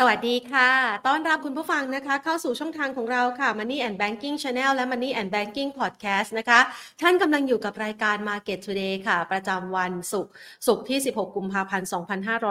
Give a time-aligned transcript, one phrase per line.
[0.00, 0.70] สวัสดีค่ะ
[1.06, 6.60] ต้อนรับคุณผู้ฟังนะคะ เข้าสู่ช่องทางของเราค่ะ Money and Banking Channel และ Money and Banking Podcast นะคะ
[7.00, 10.32] ท่านกำลังอยู่กับรายการ Market Today ค่ะ ประจำวันศุกร์
[10.66, 11.88] ศุกร์ที่ 16 กุมภาพันธ์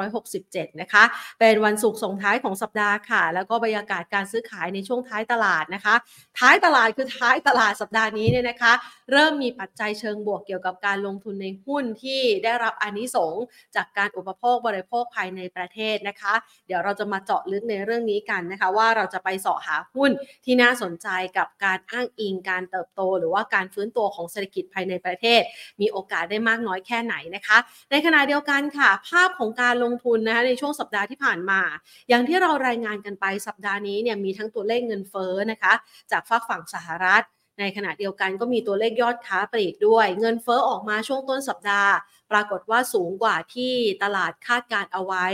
[0.09, 1.03] 2567 นะคะ
[1.39, 5.95] เป็นวันศุกร์ส่งท้ายของสัปดาห์ค่ะ แล้วก็บรรยากาศการซื้อขายในช่วงท้ายตลาดนะคะ
[6.39, 8.73] ท้ายตลาดคือท้ายตลาดสัปดาห์นี้เนี่ยนะคะ
[9.11, 13.43] เริ่มมีปัจจัยเชิงบวกเกี่ยวกับการลงทุนในหุ้นที่ได้รับอานิสงส์
[13.75, 16.33] จากการอุปโภคบริโภคภายในประเทศนะคะ
[16.67, 20.11] เดี๋ยวเราจะมาเจาะลึกในเรื่องนี้กันนะคะ ว่าเราจะไปเสาะหาหุ้น
[20.45, 21.07] ที่น่าสนใจ
[21.37, 25.41] กับการอ้างอิงการเติบโต หรือว่าการฟื้นตัวของเศรษฐกิจภายในประเทศ
[25.81, 27.57] มีโอกาสได้มากน้อยแค่ไหนนะคะ
[27.91, 31.61] ในขณะเดียวกันค่ะ ภาพของการลงทุนนะคะในช่วงสัปดาห์ที่ผ่านมา
[32.09, 35.73] อย่างที่เรารายงานกันไปสัปดาห์นี้เนี่ยมีทั้งตัวเลขเงินเฟ้อนะคะ
[36.11, 37.23] จากฝากฝั่งสหรัฐ
[37.59, 41.93] ในขณะเดียวกันก็มีตัวเลขยอดค้าปลีกด้วย เงินเฟ้อออกมาช่วงต้นสัปดาห์
[42.31, 43.73] ปรากฏว่าสูงกว่าที่
[44.03, 45.25] ตลาดคาดการเอาไว้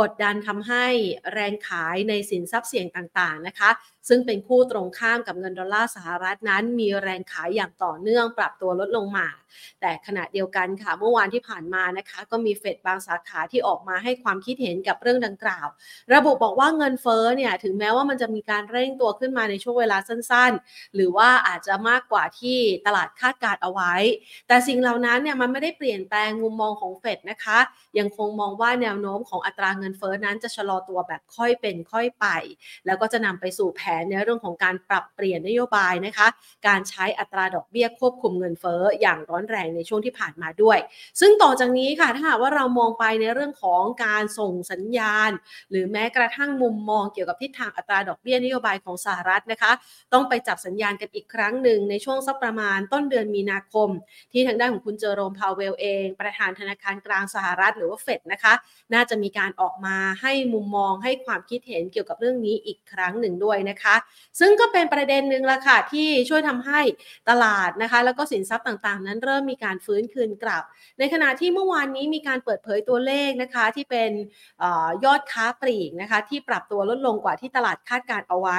[0.00, 0.86] กดดันทำให้
[1.32, 3.70] แรงขายในสินทรัพย์เสี่ยงต่างๆนะคะ
[4.08, 9.28] ซึ่งเป็นคู่ตรงข้ามกับเงินดอลลาร์สหรัฐนั้นมีแรงขายอย่างต่อเนื่องปรับตัวลดลงมา
[9.80, 15.66] แต่ขณะเดียวกันค่ะเมื่อวานที่ผ่านมานะคะ ก็มีเฟดบางสาขาที่ออกมาให้ความคิดเห็นกับเรื่องดังกล่าว
[16.14, 23.94] ระบุบอกว่าเงินเฟ้อเนี่ยถึงแม้ว่ามันจะมีการเร่งตัวขึ้นมาในช่วงเวลาสั้นๆ หรือว่าอาจจะมากกว่าที่ตลาดคาดการเอาไว้
[24.48, 27.58] แต่สิ่งเหล่านั้นเนี่ยมันไม่ได้เปลี่ยนแปลงมุมมองของเฟดนะคะ
[27.98, 32.26] ยังคงมองว่าแนวโน้มของอัตราเงินเฟ้อนั้นจะชะลอตัวแบบค่อยเป็นค่อยไป
[32.86, 36.26] แล้วก็จะนำไปสู่แผนในเรื่องของการปรับเปลี่ยนนโยบายนะคะ
[36.66, 40.78] การใช้อัตราดอกเบี้ยควบคุมเงินเฟ้ออย่างร้อนแรงในช่วงที่ผ่านมาด้วย
[41.20, 45.30] ซึ่งต่อจากนี้ค่ะถ้าหากว่าเรามองไปในเรื่องของการส่งสัญญาณ
[45.70, 49.72] หรือแม้กระทั่งมุมมองเกี่ยวกับทิศทางอัตราดอกเบี้ยนโยบายของสหรัฐนะคะ
[50.12, 53.88] ต้องไปจับสัญญาณกันอีกครั้งหนึ่งในช่วงสักประมาณต้นเดือนมีนาคม
[54.32, 58.54] ที่ทางด้านของคุณเจอโรมพาวเวลเอง ประธานธนาคารกลางสหรัฐหรือว่าเฟดนะคะ
[58.94, 63.81] น่าจะมีการออกมาให้มุมมองให้ความคิดเห็นเกี่ยวกับเรื่องนี้อีกครั้งหนึ่งด้วยนะคะ
[64.40, 66.80] ซึ่งก็เป็นประเด็นหนึ่งละค่ะที่ช่วยทำให้
[67.28, 70.64] ตลาดนะคะ แล้วก็สินทรัพย์ต่างๆ นั้นเริ่มมีการฟื้นคืนกลับ
[70.98, 74.10] ในขณะที่เมื่อวานนี้มีการเปิดเผยตัวเลขนะคะที่เป็น
[74.62, 78.58] ออยอดค้าปลีกนะคะที่ปรับตัวลดลงกว่าที่ตลาดคาดการเอาไว้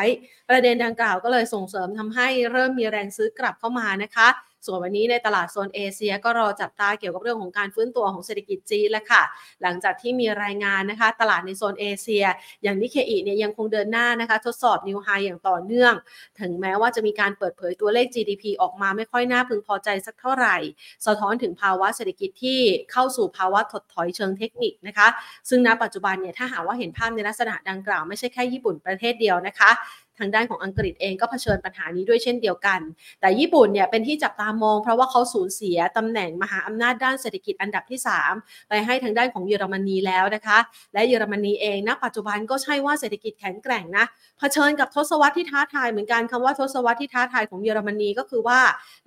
[0.49, 4.29] ประเด็นดังกล่าวก็เลยส่งเสริมทำให้เริ่มมีแรงซื้อกลับเข้ามานะคะ
[4.65, 9.23] ส่วนวันนี้ในตลาดโซนเอเชียก็รอจับตาเกี่ยวกับเรื่องของการฟื้นตัวของเศรษฐกิจจีนแล้วค่ะ
[9.63, 12.25] หลังจากที่มีรายงานนะคะ ตลาดในโซนเอเชีย
[12.63, 15.93] อย่างนิเคอีเนี่ยยังคงเดินหน้านะคะ ทดสอบนิวไฮอย่างต่อเนื่อง
[16.39, 20.57] ถึงแม้ว่าจะมีการเปิดเผยตัวเลข GDP ออกมาไม่ค่อยน่าพึงพอใจสักเท่าไหร่
[21.05, 22.59] สะท้อนถึงภาวะเศรษฐกิจที่
[22.91, 25.07] เข้าสู่ภาวะถดถอยเชิงเทคนิคนะคะ
[25.49, 29.71] ซึ่งณปัจจุบันเนี่ยถ้าหากว่าเห็นภาพในลักษณะดังกล่าวไม่ใช่แค่ญี่ปุ่นประเทศเดียวนะคะ
[30.19, 32.79] ทางด้านของอังกฤษเองก็เผชิญปัญหานี้ด้วยเช่นเดียวกัน
[33.21, 37.99] แต่ญี่ปุ่นเนี่ยเป็นที่จับตามอง เพราะว่าเขาสูญเสียตำแหน่งมหาอำนาจด้านเศรษฐกิจอันดับที่
[38.33, 40.57] 3 ไปให้ทางด้านของเยอรมนีแล้วนะคะ
[40.93, 44.05] และเยอรมนีเองณปัจจุบันก็ใช่ว่าเศรษฐกิจแข็งแกร่งนะ
[44.39, 48.59] เผชิญกับทศวรรษที่ท้าทายเหมือนกันคำว่าทศวรรษที่ท้าทายของเยอรมนีก็คือว่า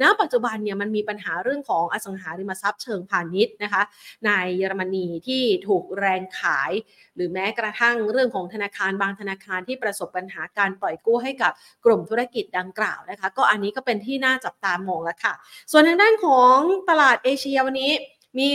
[0.03, 3.83] ณ ปัจจุบันเนี่ยมันมีปัญหาเรื่องของอสังหาริมทรัพย์เชิงพาณิชย์นะคะ
[4.25, 6.73] ในเยอรมนีที่ถูกแรงขาย
[7.17, 11.52] หรือแม้กระทั่งเรื่องของธนาคารบางธนาคารที่ประสบปัญหาการปล่อยกู้ให้กับ
[11.84, 15.34] กลุ่มธุรกิจดังกล่าวนะคะ ก็อันนี้ก็เป็นที่น่าจับตามองแล้วค่ะ
[15.70, 16.56] ส่วนทางด้านของ
[16.88, 17.92] ตลาดเอเชียวันนี้
[18.38, 18.50] มี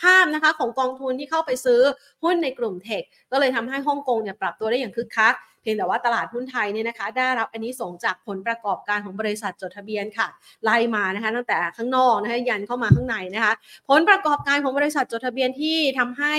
[0.00, 1.80] ภาพนะคะของกองทุนที่เข้าไปซื้อ
[2.24, 3.02] หุ้นในกลุ่มเทค
[3.32, 10.28] ก็เลยทำให้ฮ่องกงเนี่ยปรับตัวได้อย่างคึกคัก เพียงแต่ว่าตลาดหุ้นไทยเนี่ยนะคะ ได้รับอันนี้ส่งจากผลประกอบการของบริษัทจดทะเบียนค่ะ
[10.64, 13.52] ไล่มานะคะตั้งแต่ข้างนอกนะคะยันเข้ามาข้างในนะคะ
[13.88, 16.34] ผลประกอบการของบริษัทจดทะเบียนที่ทำให้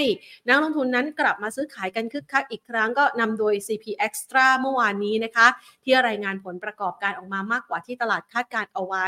[0.47, 5.47] นักลงทุนนั้นกลับมาซื้อขายกันคึกคักอีกครั้งก็นำโดย CP Extra เมื่อวานนี้นะคะ
[5.83, 9.07] ที่รายงานผลประกอบการออกมามากกว่าที่ตลาดคาดการเอาไว้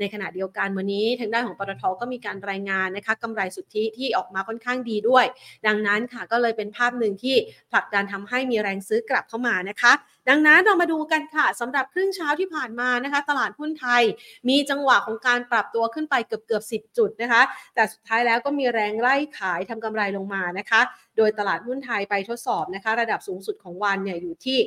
[0.00, 5.24] ในขณะเดียวกันวันนี้ทางด้านของปตทก็มีการรายงานนะคะกำไรสุทธิที่ออกมาค่อนข้างดีด้วย
[5.66, 7.36] ดังนั้นค่ะก็เลยเป็นภาพหนึ่งที่
[7.72, 9.92] ผลักดันทำให้มีแรงซื้อกลับเข้ามานะคะ
[10.28, 14.02] ดังนั้นเรามาดูกันค่ะสำหรับครึ่งเช้าที่ผ่านมานะคะ ตลาดหุ้นไทย
[14.48, 17.42] มีจังหวะของการปรับตัวขึ้นไปเกือบเกือบ10 จุดนะคะ
[17.74, 20.80] แต่สุดท้ายแล้วก็มีแรงไล่ขายทำกำไรลงมานะคะ
[21.16, 24.58] โดยตลาดหุ้นไทยไปทดสอบนะคะ ระดับสูงสุดของวันเนี่ยอยู่ที่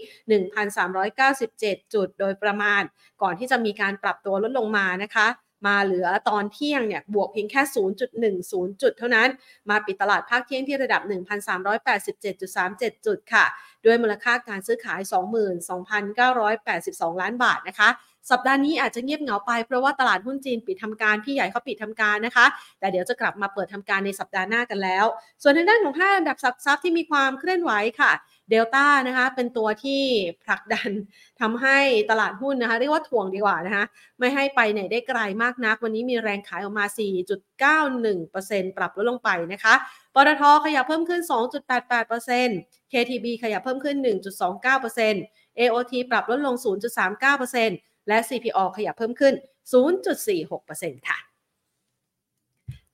[1.18, 2.82] 1,397 จุดโดยประมาณ
[3.22, 5.28] ก่อนที่จะมีการปรับตัวลดลงมานะคะ
[5.68, 7.62] มาเหลือตอนเที่ยงเนี่ยบวกเพียงแค่
[8.02, 8.02] 0.10
[8.82, 9.30] จุดเท่านั้น
[9.70, 11.02] มาปิดตลาดภาคเที่ยงที่ระดับ
[12.04, 13.46] 1,387.37 จุดค่ะ
[13.88, 15.00] ด้วยมูลค่าการซื้อขาย
[16.16, 17.90] 22,982 ล้านบาทนะคะ
[18.32, 22.46] สัปดาห์นี้อาจจะเงียบเหงาไปเพราะว่าตลาดหุ้นจีนปิดทำการ พี่ใหญ่เขาปิดทำการนะคะ
[22.80, 25.06] แต่เดี๋ยวจะกลับมาเปิดทำการในสัปดาห์หน้ากันแล้ว
[25.42, 28.12] ส่วนทางด้านของห้าอันดับทรัพย์ที่มีความเคลื่อนไหวค่ะ
[28.50, 30.02] เดลต้านะคะเป็นตัวที่
[30.44, 30.90] ผลักดัน
[31.42, 31.78] ทำให้
[32.12, 33.86] ตลาดหุ้นนะคะ เรียกว่าถ่วงดีกว่านะคะ
[34.20, 36.86] ไม่ให้ไปไหนได้ไกลมากนัก วันนี้มีแรงขายออกมา
[37.86, 39.74] 4.91%ปรับลดลงไปนะคะ
[40.18, 41.22] ปตทขยับเพิ่มขึ้น
[42.28, 43.98] 2.88% KTB ขยับเพิ่มขึ้น
[44.78, 46.56] 1.29% AOT ปรับลดลง
[47.32, 49.34] 0.39%และ CPO ขยับเพิ่มขึ้น
[50.36, 51.27] 0.46%ค่ะ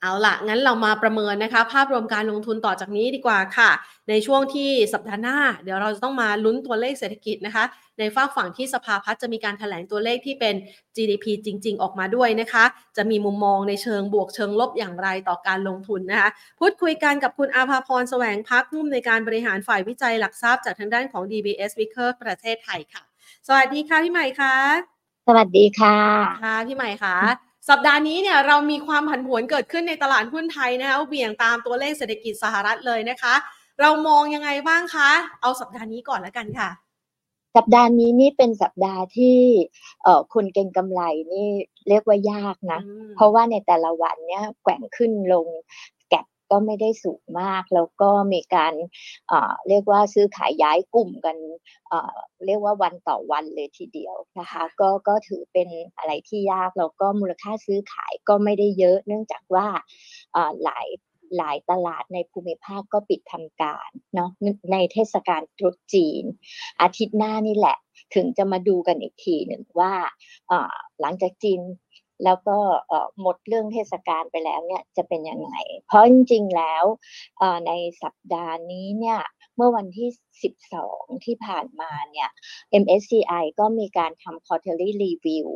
[0.04, 3.72] เอาละงั้นเรามาประเมินนะคะ ภาพรวมการลงทุนต่อจากนี้ดีกว่าค่ะ
[4.10, 7.64] ในช่วงที่สัปดาห์หน้า เดี๋ยวเราจะต้องมาลุ้นตัวเลขเศรษฐกิจนะคะ
[8.00, 10.56] ในฝากฝั่งที่สภาพัฒน์จะมีการถแถลงตัวเลขที่เป็น
[10.96, 12.66] GDP จริง ๆ ออกมาด้วยนะคะ
[12.98, 16.30] จะมีมุมมองในเชิงบวกเชิงลบอย่างไรต่อการลงทุนนะคะ
[16.60, 23.04] พูดคุยกันกับคุณอาภาพรแสวงพักนุ่มในการบริหารฝ่ายวิจัยหลักทรัพย์จากทางด้านของ DBS Vicker ประเทศไทยค่ะ
[23.48, 24.56] สวัสดีค่ะพี่ใหม่ค่ะ
[25.28, 25.98] สวัสดีค่ะ
[26.44, 33.36] ค่ะพี่ใหม่ค่ะ สัปดาห์นี้เนี่ยเรามีความผันผวนเกิดขึ้นในตลาดหุ้นไทยนะคะเบี่ยงตามตัวเลขเศรษฐกิจสหรัฐเลยนะคะ
[33.82, 35.10] เรามองยังไงบ้างคะ
[35.42, 36.70] เอาสัปดาห์นี้ก่อนแล้วกันค่ะ
[37.56, 39.38] สัปดาห์นี้นี่เป็นสัปดาห์ที่
[40.04, 41.02] เอ่อคนเก่งกำไร
[41.34, 41.48] นี่
[41.90, 42.80] เรียกว่ายากนะ
[43.16, 45.48] เพราะว่าในแต่ละวันเนี่ยแกว่งขึ้นลง
[46.54, 48.74] ก็ไม่ได้สูงมาก แล้วก็มีการ
[49.68, 51.38] เรียกว่าซื้อขายย้ายกลุ่มกัน
[52.46, 55.68] เรียกว่าวันต่อวันเลยทีเดียวนะคะก็ก็ถือเป็น
[55.98, 59.68] อะไรที่ยากแล้วก็มูลค่าซื้อขายก็ไม่ได้เยอะ เนื่องจากว่า
[60.64, 60.88] หลาย
[61.38, 64.30] หลายตลาดในภูมิภาคก็ปิดทำการเนาะ
[64.72, 66.24] ในเทศกาลตรุษจีน
[66.82, 67.78] อาทิตย์หน้านี่แหละ
[68.16, 69.94] ถึงจะมาดูกันอีกทีหนึ่งว่า
[71.02, 71.60] หลังจากจีน
[72.24, 72.58] แล้วก็
[73.22, 75.52] หมดเรื่องเทศกาลไปแล้วเนี่ยจะเป็นยังไง
[75.88, 76.84] เพราะจริงๆแล้ว
[77.68, 77.72] ใน
[78.04, 79.20] สัปดาห์นี้เนี่ย
[79.56, 80.10] เมื่อวันที่
[80.70, 82.30] 12 ที่ผ่านมาเนี่ย
[82.84, 85.48] MSCI ก็มีการทำ quarterly review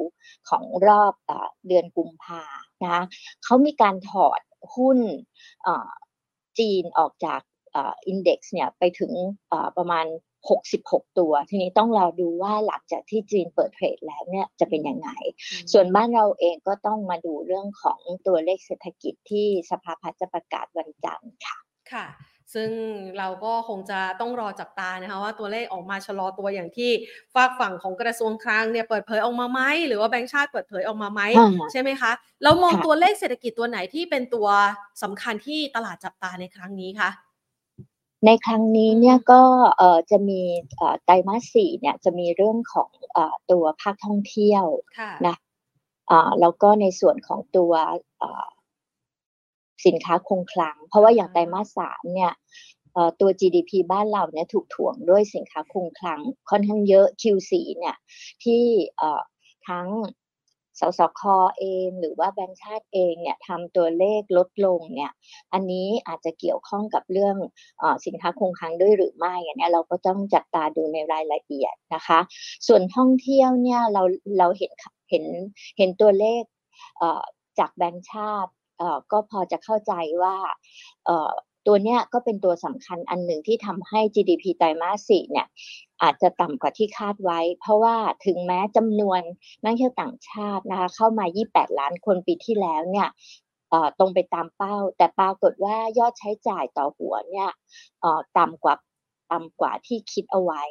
[0.50, 1.14] ของรอบ
[1.68, 2.44] เดือนกุมภา
[2.86, 3.04] นะ
[3.44, 4.42] เขามีการถอด
[4.75, 5.00] หุ้น
[6.60, 7.42] จีนออกจาก
[8.08, 9.12] อินเด็กซ์เนี่ยไปถึง
[9.78, 10.06] ประมาณ
[10.49, 15.09] 66 ตัว ทีนี้ต้องรอดูว่าหลังจากที่จีนเปิดเทรดแล้วเนี่ยจะเป็นยังไง
[15.71, 21.57] ส่วนบ้านเราเองก็ต้องมาดูเรื่องของตัวเลขเศรษฐกิจที่สภาพัฒน์จะประกาศวันจันทร์ค่ะ
[21.94, 22.07] ค่ะ
[22.55, 22.69] ซึ่ง
[23.17, 26.91] เราก็คงจะต้องรอจับตานะคะว่าตัวเลขออกมาชะลอตัวอย่างที่
[27.33, 31.21] ฝากฝั่งของกระทรวงคลังเนี่ยเปิดเผยออกมาไหมหรือว่าแบงก์ชาติเปิดเผยออกมาไหม
[31.71, 32.11] ใช่ไหมคะ
[32.44, 34.47] เรามองตัวเลขเศรษฐกิจตัวไหนที่เป็นตัว
[35.03, 37.09] สำคัญที่ตลาดจับตาในครั้งนี้คะ
[38.25, 39.42] ในครั้งนี้เนี่ยก็
[40.12, 40.42] จะมี
[41.06, 42.90] ไตรมาสสี่เนี่ยจะมีเรื่องของ
[43.52, 44.66] ตัวภาคท่องเที่ยว
[45.28, 45.36] นะ
[46.42, 47.72] แล้วก็ในส่วนของตัว
[49.86, 52.34] สินค้าคงคลัง เพราะว่าอย่างไตรมาสสามเนี่ย
[53.19, 56.19] ตัว GDP บ้านเราเนี่ยถูกถ่วงด้วยสินค้าคงคลัง
[56.50, 57.96] ค่อนข้างเยอะ Q4 เนี่ย
[58.44, 58.64] ที่
[59.68, 59.88] ทั้ง
[60.79, 61.21] สสค
[61.59, 65.12] เอง หรือว่าแบงค์ชาติเองเนี่ยทำตัวเลขลดลงเนี่ย
[65.53, 67.35] อันนี้อาจจะเกี่ยวข้องกับเรื่อง
[67.81, 72.19] อสินค้าคงคลังด้วยหรือไม่เนี่ยเราก็ต้องจับตาดูในรายละเอียดนะคะ
[72.68, 74.03] ส่วนท่องเที่ยวเนี่ยเรา
[74.39, 74.71] เราเห็น
[75.09, 75.25] เห็น
[75.77, 76.44] เห็นตัวเลข
[77.59, 78.51] จากแบงค์ชาติ
[79.12, 80.35] ก็พอจะเข้าใจว่า
[81.68, 85.48] ตัวเนี้ยก็เป็นตัวสำคัญอันหนึ่งที่ทำให้ GDP ไตรมาสสี่เนี่ย
[86.02, 89.22] อาจจะต่ำกว่าที่คาดไว้ เพราะว่าถึงแม้จำนวน
[89.64, 93.08] นักเที่ยวต่างชาตินะคะเข้ามา 28 ล้านคนปีที่แล้วเนี่ย
[94.00, 97.50] ตรงไปตามเป้า แต่ปรากฏว่ายอดใช้จ่ายต่อหัวเนี่ย
[98.38, 98.75] ต่ำกว่า
[99.31, 100.64] ต่ำกว่าที่คิดเอาไว้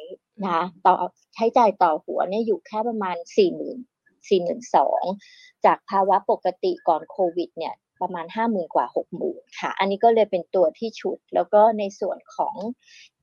[0.47, 0.93] นะต่อ
[1.35, 4.89] ใช้จ่ายต่อหัวเนี่ยอยู่แค่ประมาณ4 0 0 0 0 4 2 0 0
[5.23, 12.55] 0จากภาวะปกติก่อนโควิดเนี่ย ประมาณห้าหมื่นกว่าหกหมื่นค่ะ อันนี้ก็เลยเป็นตัวที่ชุด แล้วก็ในส่วนของ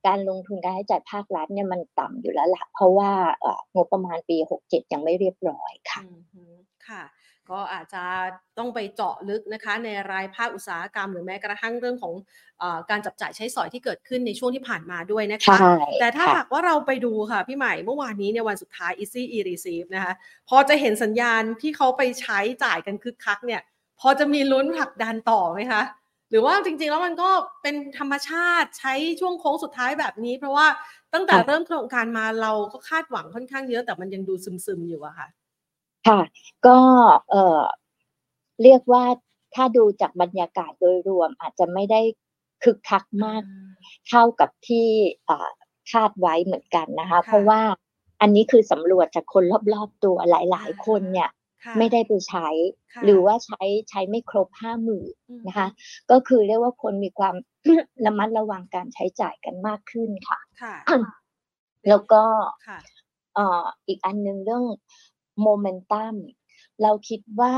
[0.06, 3.10] การลงทุนการให้จ่ายภาครัฐเนี่ยมันต่ำอยู่แล้วละเพราะว่า
[3.74, 6.02] งบประมาณปีหกเจ็ดยังไม่เรียบร้อยค่ะ
[6.88, 7.04] ค่ะ
[7.52, 8.04] ก็อาจจะ
[8.58, 12.12] ต้องไปเจาะลึกนะคะ ในรายภาคอุตสาหกรรม หรือแม้กระทั่งเรื่องของ
[12.62, 15.56] อการจับจ่ายใช้สอยที่เกิดขึ้นในช่วงที่ผ่านมาด้วยนะคะ
[16.00, 20.12] แต่ถ้าหากว่าเราไปดูค่ะ พี่ใหม่เมื่อวานนี้เนี่ยวันสุดท้าย Easy e-receive นะคะ
[20.48, 23.73] พอจะเห็นสัญญาณที่เขาไปใช้จ่ายกันคึกคักเนี่ยพ
[24.06, 25.82] อจะมีลุ้นผลักดันต่อไหมคะ
[26.30, 27.30] หรือว่าจริงๆ แล้วมันก็
[27.62, 30.66] เป็นธรรมชาติใช้ช่วงโค้งสุดท้ายแบบนี้ เพราะว่า
[31.14, 35.28] ตั้งแต่เริ่มโครงการมาเราก็คาดหวังค่อนข้างเยอะแต่มันยังดูซึมๆอยู่อะค่ะ
[36.08, 36.20] ค่ะ
[36.66, 36.78] ก็
[37.30, 37.62] เออ
[38.62, 39.04] เรียกว่า
[39.54, 42.00] ถ้าดูจากบรรยากาศโดยรวมอาจจะไม่ได้
[42.64, 43.42] คึกคักมาก
[44.08, 44.86] เท่ากับที่
[45.92, 47.60] คาดไว้เหมือนกันนะคะ เพราะว่า
[48.20, 51.30] อันนี้คือสำรวจจากคนรอบๆตัวหลาย ๆ คนเนี่ย
[51.78, 52.48] ไม่ได้ไปใช้
[53.04, 55.12] หรือว่าใช้ใช้ไม่ครบห้าหมื่น
[55.46, 55.68] นะคะ
[56.10, 57.34] ก็คือเรียกว่าคนมีความ
[58.06, 60.40] ระมัดระวังการใช้จ่ายกันมากขึ้นค่ะ
[61.88, 62.22] แล้วก็
[63.86, 64.64] อีกอันนึงเรื่อง
[65.42, 66.14] โมเมนตัม
[66.82, 67.54] เราคิดว่า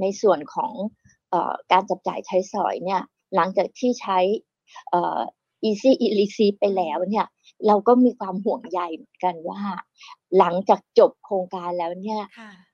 [0.00, 0.72] ในส่วนของ
[1.72, 3.02] การจับจ่ายใช้สอยเนี่ย
[3.34, 4.18] หลังจากที่ใช้
[5.68, 7.26] easy e r e c e i v e ไปแล้วเนี่ย
[7.66, 9.62] เราก็มีความห่วงใยเหมือนกันว่า
[10.38, 12.20] หลังจากจบโครงการแล้วเนี่ย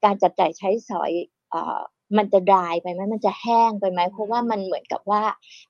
[0.04, 1.12] การจัดจ่ายใช้สอย
[2.18, 5.22] มันจะดรายไปไหมมันจะแห้งไปไหมเพราะว่ามันเหมือนกับว่า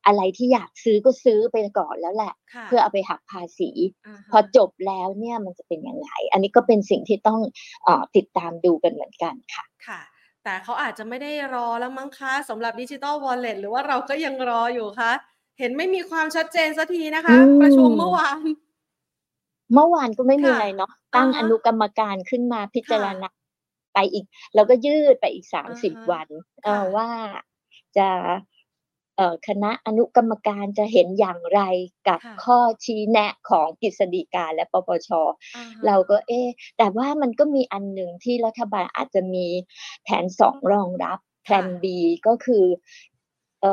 [0.06, 7.40] อะไรที่อยากซื้อก็ซื้อไปก่อนแล้วแหละค่ะเพื่อเอาไปหักภาษีาฮะพอจบแล้วเนี่ยมันจะเป็นยังไง อันนี้ก็เป็นสิ่งที่ต้อง
[7.84, 10.00] เออติดตามดูกันเหมือนกันค่ะค่ะ
[10.44, 15.12] แต่เขาอาจจะไม่ได้รอแล้วมั้งคะสำหรับดิจิ t a ลวอลเล็ตหรือว่าเราก็ยังรออยู่คะ
[15.58, 18.38] เห็นไม่มีความชัดเจนสักทีนะคะอืมประชุมเมื่อวาน
[19.74, 23.30] เมื่อวานก็ไม่มีค่ะอะไรเนาะตั้งอ่าฮะอนุกรรมการขึ้นมาพิจารค่ะณา
[23.94, 26.28] ไปอีก แล้วก็ยืดไปอีกสามอ่าสิบฮะวัน
[26.64, 27.08] เออค่ะว่า
[27.96, 28.08] จะ
[29.16, 31.60] เอ่อคณะอนุกรรมการจะเห็นอย่างไร
[32.08, 35.08] กับค่ะข้อชี้แนะของกฤษฎีกาและปปช
[35.56, 39.46] อ่าฮะเราก็เอ๊ะแต่ว่ามันก็มีอันหนึ่งที่รัฐบาลอาจจะมี
[40.04, 41.84] แผนสองรองรับแผนค่ะ B
[42.26, 42.64] ก็คือ
[43.60, 43.64] เ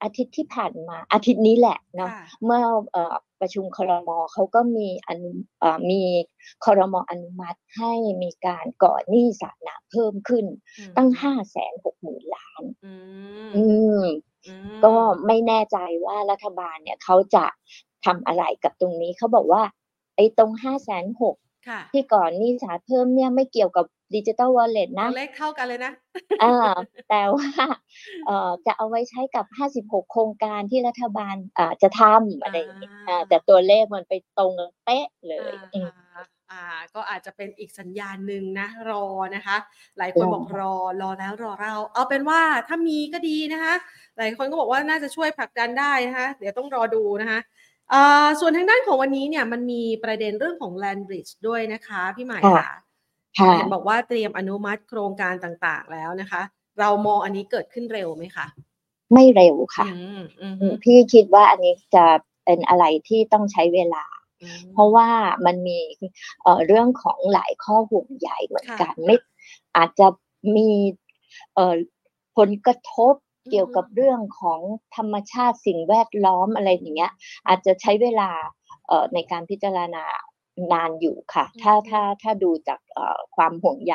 [0.00, 2.62] อ่ออาทิตย์ที่ผ่านมาอาทิตย์นี้แหละเนาะค่ะเมื่อ
[2.92, 6.02] เอ่อประชุมครมเขาก็มีอนุเอ่อมี
[6.64, 10.44] ครมอนุมัติให้มีการก่อหนี้สาธารณะเพิ่มขึ้น
[10.78, 12.94] อืมตั้งห้าแสนหกหมื่นล้านอื
[13.46, 13.64] มอื
[14.00, 14.04] ม
[14.46, 14.94] อืมก็
[15.26, 17.46] ไม่แน่ใจว่ารัฐบาลเนี่ยเขาจะ
[18.04, 19.62] ทำอะไรกับตรงนี้เขาบอกว่า
[20.16, 21.45] ไอ้ตรงห้าแสนหกค่ะ
[21.92, 25.92] ที่ก่อนหนี้สาเพิ่มเนี่ยไม่เกี่ยวกับดิจิ t a ลวอลเล็ตตันะวเลขเท่ากันเลยนะ
[26.42, 26.56] อ่า
[27.10, 27.48] แต่ว่า
[28.26, 29.46] เอ่อจะเอาไว้ใช้กับ
[29.76, 36.62] 56 โครงการที่รัฐบาลอ่าจะทำอะไรอย่างนี้อ่าแต่ตัวเลขมันไปตรงกันเป๊ะเลยอืมอ่าอ่า
[36.94, 39.04] ก็อาจจะเป็นอีกสัญญาณหนึ่งนะรอ
[39.36, 39.56] นะคะ
[39.98, 43.74] หลายคนรอบอกรอรอแล้วรอเรา เอาเป็นว่าถ้ามีก็ดีนะคะ
[44.16, 47.42] หลายคนก็บอกว่าน่าจะช่วยผลักดันได้นะคะ เดี๋ยวต้องรอดูนะคะอ่า
[48.40, 52.68] ส่วนทางด้านของวันนี้เนี่ยมันมีประเด็นเรื่องของ Land Bridge ด้วยนะคะ พี่หมายค่ะค่ะ
[53.38, 56.42] ค่ะเห็นบอกว่าเตรียมอนุมัติโครงการต่างๆแล้วนะคะ
[56.80, 58.46] เรามองอันนี้เกิดขึ้นเร็วไหมคะ
[59.12, 62.06] ไม่เร็วค่ะอืมอืมอืมพี่คิดว่าอันนี้จะ
[62.44, 64.04] เป็นอะไรที่ต้องใช้เวลา
[64.42, 65.08] อืมเพราะว่า
[65.46, 65.78] มันมี
[66.42, 69.16] เอ่อเรื่องของหลายข้อห่วงใยเหมือนกันค่ะไม่
[69.76, 70.06] อาจจะ
[70.56, 70.70] มี
[71.54, 71.74] เอ่อ
[72.36, 74.60] ผลกระทบอืม เกี่ยวกับเรื่องของ
[74.96, 77.12] ธรรมชาติสิ่งแวดล้อมอะไรอย่างเงี้ย
[77.48, 78.30] อาจจะใช้เวลา
[78.88, 80.04] เอ่อในการพิจารณา
[80.72, 83.94] นานอยู่ค่ะ ถ้าอืมถ้าถ้าดูจากเอ่อความห่วงใย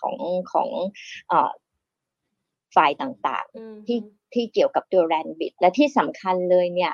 [0.00, 0.16] ของ
[0.52, 0.68] ของ
[1.28, 1.50] เอ่อ
[2.76, 3.98] ฝ่ายต่างอืมๆที่
[4.34, 6.92] ที่เกี่ยวกับตัวแรนบิดและที่สำคัญเลยเนี่ย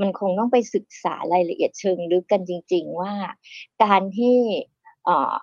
[0.00, 3.14] มันคงต้องไปศึกษารายละเอียดเชิงลึกกันจริง ๆ ว่า
[3.84, 4.38] การที่
[5.04, 5.36] เอ่อ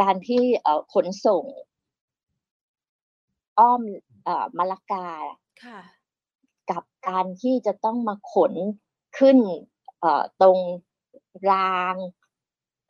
[0.00, 1.44] การที่เอ่อขนส่ง
[3.58, 3.82] อ้อม
[4.17, 4.17] เอ่อ
[4.58, 5.08] มะละกา
[5.64, 5.78] ค่ะ
[6.70, 8.52] กับการที่จะต้องมาขน
[9.18, 9.38] ขึ้น
[10.00, 10.58] เอ่อตรง
[11.50, 11.96] ราง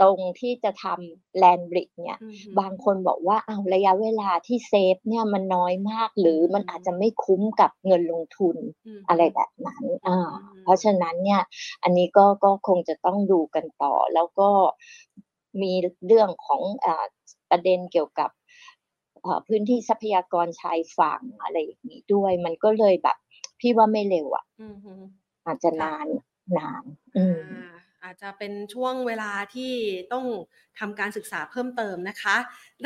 [0.00, 8.56] ตรงที่จะทำแลนบริดเนี่ยอืมบางคนบอกว่าเอาวระยะเวลาที่เซฟเนี่ยมันน้อยมากหรือมันอืมอาจจะไม่คุ้มกับเงินลงทุน
[8.98, 11.40] มอะไรแบบนั้นอ่าอืมเพราะฉะนั้นเนี่ย
[11.82, 14.50] อันนี้ก็ก็คงจะต้องดูกันต่อ แล้วก็
[15.62, 15.72] มี
[16.06, 17.06] เรื่องของอา
[17.50, 18.37] ประเด็นเกี่ยวกับเอ่อ
[19.48, 23.16] พื้นที่ทรัพยากรชายฝั่งอะไรอย่างนี้ด้วย มันก็เลยแบบ
[23.60, 25.02] พี่ว่าไม่เร็วอะอืมอืม
[25.46, 26.06] อาจจะค่ะนาน
[26.58, 26.84] นาน
[27.16, 29.72] อืมอ่าอาจจะเป็นช่วงเวลาที่
[30.12, 30.26] ต้อง
[30.78, 32.36] ทำการศึกษาเพิ่มเติมนะคะ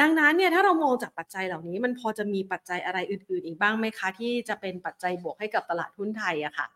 [0.01, 6.67] ดังนั้นเนี่ยถ้าเรามองจากปัจจัยเหล่านี้ มันพอจะมีปัจจัยอะไรอื่น ๆ อีกบ้างไหมคะ ที่จะเป็นปัจจัยบวกให้กับตลาดหุ้นไทยอะค่ะ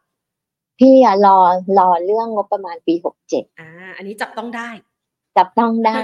[0.78, 1.38] พี่อะรอ
[1.78, 4.70] รอเรื่องงบประมาณปีหกเจ็ดอ่าอันนี้จับต้องได้
[5.36, 5.98] จับต้องได้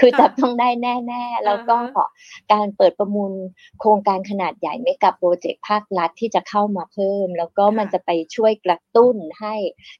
[0.00, 2.08] คือค่ะจับต้องได้แน่ๆ แล้วก็อ่าฮะ
[2.52, 3.32] การเปิดประมูล
[3.80, 9.54] โครงการขนาดใหญ่ไม่กับโปรเจกต์ภาครัฐที่จะเข้ามาเพิ่ม แล้วก็ค่ะมันจะไปช่วยกระตุ้นให้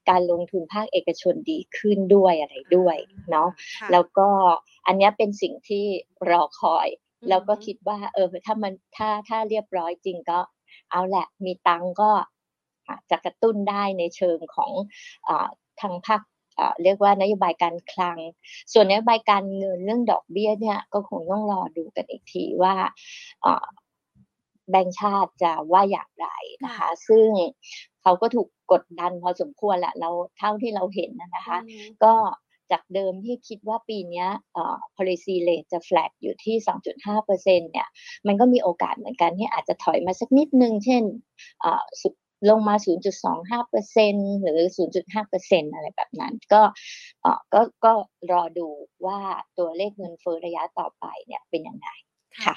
[0.09, 2.97] การลงทุนภาคเอกชนดีขึ้นด้วยอะไรด้วย
[3.31, 3.49] เนาะ
[3.81, 4.29] ค่ะแล้วก็
[4.87, 5.85] อันเนี้ยเป็นสิ่งที่
[6.29, 6.87] รอคอย
[7.21, 10.39] อืมแล้วก็คิดว่า เออถ้ามันถ้าถ้าเรียบร้อยจริงก็
[10.91, 12.09] เอาแหละมีตังค์ก็
[12.89, 14.71] อาจจะกระตุ้นได้ในเชิงของ
[15.27, 15.47] อา
[15.81, 16.36] ทางภาคอ่า
[16.83, 18.17] เรียกว่านโยบายการคลัง
[18.73, 22.75] ส่วนนโยบายการเงินเรื่องดอกเบี้ยเนี่ยก็คงต้องรอดูกันอีกทีว่า
[23.45, 23.65] อ่า
[24.71, 26.27] แบงก์ชาติจะว่าอย่างไร
[26.65, 27.27] นะคะ ซึ่ง
[28.01, 32.13] เขาก็ถูกกดดันพอสมควรแหละเราเท่าที่เราเห็นนะนะคะอืมก็
[32.71, 36.55] จากเดิมที่คิดว่าปีเนี้ยเอ่อ policy rate จะ flat อยู่ที่
[37.05, 37.87] 2.5%เนี่ย
[38.27, 41.03] มันก็มีโอกาสเหมือนกันที่อาจจะถอยมาสักนิดนึง เช่น
[41.61, 42.13] เอ่อสุด
[42.49, 42.75] ลงมา
[43.39, 44.59] 0.25%หรือ
[45.15, 46.61] 0.5%อะไรแบบนั้น ก็
[47.21, 47.93] เอ่อก็ก็
[48.31, 48.67] รอดู
[49.05, 49.19] ว่า
[49.57, 51.87] ตัวเลขเงินเฟ้อระยะต่อไปเนี่ยเป็นยังไง
[52.43, 52.55] ค่ะ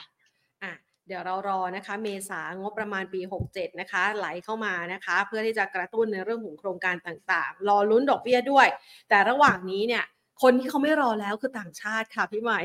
[0.62, 0.72] อะ
[1.06, 8.66] เดี๋ยวเรารอนะคะ เมษางบประมาณปี 67 นะคะ ไหลเข้ามานะคะ เพื่อที่จะกระตุ้นในเรื่องของโครงการต่างๆ รอลุ้นดอกเบี้ยด้วย
[9.08, 10.04] แต่ระหว่างนี้เนี่ย
[10.42, 12.60] คนที่เขาไม่รอแล้วคือต่างชาติค่ะพี่ใหม่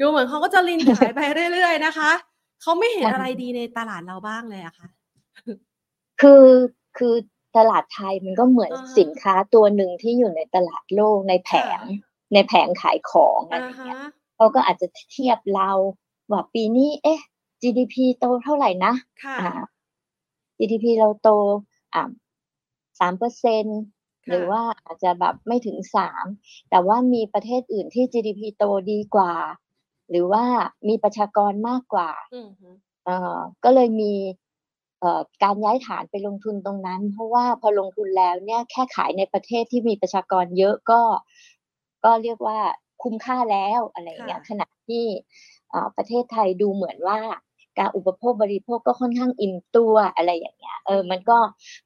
[0.00, 1.20] ดูเหมือนเขาก็จะลินขายไป
[1.52, 2.10] เรื่อยๆนะคะ
[2.62, 4.88] เขาไม่เห็นอะไรดีในตลาดเราบ้างเลยอะค่ะ
[6.20, 6.44] คือ
[6.98, 7.14] คือ
[7.56, 11.80] ตลาดไทยมันก็เหมือนอ่าฮะสินค้าตัวหนึ่งที่อยู่ในตลาดโลกในแผง
[12.34, 15.70] ในแผงขายของอะไรอ่าอย่างเงี้ยฮะเขาก็อาจจะเทียบเรา
[16.30, 17.20] ว่าปีนี้เอ๊ะ
[17.62, 18.92] GDP โตเท่าไหร่นะ
[19.24, 19.52] ค่ะอ่า
[20.58, 21.28] GDP เราโต
[21.94, 22.10] อ่า
[22.98, 23.64] สามเปอร์เซ็น
[24.28, 26.24] หรือว่าอาจจะแบบไม่ถึงสาม
[26.70, 29.34] แต่ว่ามีประเทศอื่นที่ GDP โตดีกว่า
[30.10, 30.44] หรือว่า
[30.88, 32.68] มีประชากรมากกว่าอืมฮึ
[33.04, 34.49] เอ่อก็เลยมีเอ่อ
[35.42, 41.00] การย้ายฐานไปลงทุนตรงนั้น เพราะว่าพอลงทุนแล้วเนี่ยแค่ขายในประเทศที่มีประชากรเยอะก็
[42.04, 42.58] ก็เรียกว่า
[43.02, 45.04] คุ้มค่าแล้วอะไรอย่างเงี้ยขณะที่
[45.70, 47.18] เอ่อประเทศไทยดูเหมือนว่า
[47.78, 51.38] การอุปโภคบริโภคก็ค่อนข้างอิ่มตัวอะไรอย่างเงี้ยเออมันก็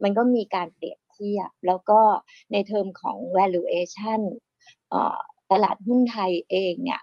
[0.03, 2.01] มันก็มีการเปรียบเทียบ แล้วก็
[2.53, 4.21] ในเทอมของ valuation
[4.91, 5.19] เอ่อ
[5.53, 7.01] ตลาดหุ้นไทยเองเนี่ย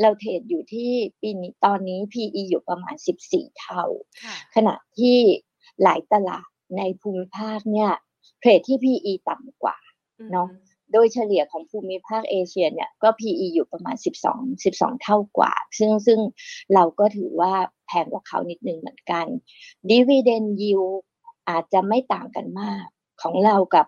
[0.00, 2.94] เราเทรดอยู่ที่ปีนี้ตอนนี้ PE อยู่ประมาณ
[3.26, 3.84] 14 เท่า
[4.24, 5.16] ค่ะขณะที่
[5.82, 7.92] หลายตลาดในภูมิภาคเนี่ย
[8.40, 9.76] เทรดที่ PE ต่ำกว่า
[10.18, 10.48] อืมเนาะ
[10.92, 13.96] โดยเฉลี่ยของภูมิภาคเอเชียเนี่ยก็ PE อยู่ประมาณ
[14.30, 16.20] 12 12 เท่ากว่า ซึ่งซึ่ง
[16.74, 17.52] เราก็ถือว่า
[17.86, 19.26] แพงกว่าเขานิดนึงเหมือนกัน
[19.90, 20.96] Dividend Yield
[21.48, 22.84] อาจจะไม่ต่างกันมาก
[23.22, 23.86] ของเรากับ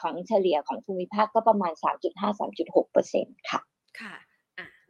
[0.00, 3.60] ของเฉลี่ยของภูมิภาคก็ประมาณ 3.5-3.6%ค่ะ
[4.00, 4.31] ค่ะอะ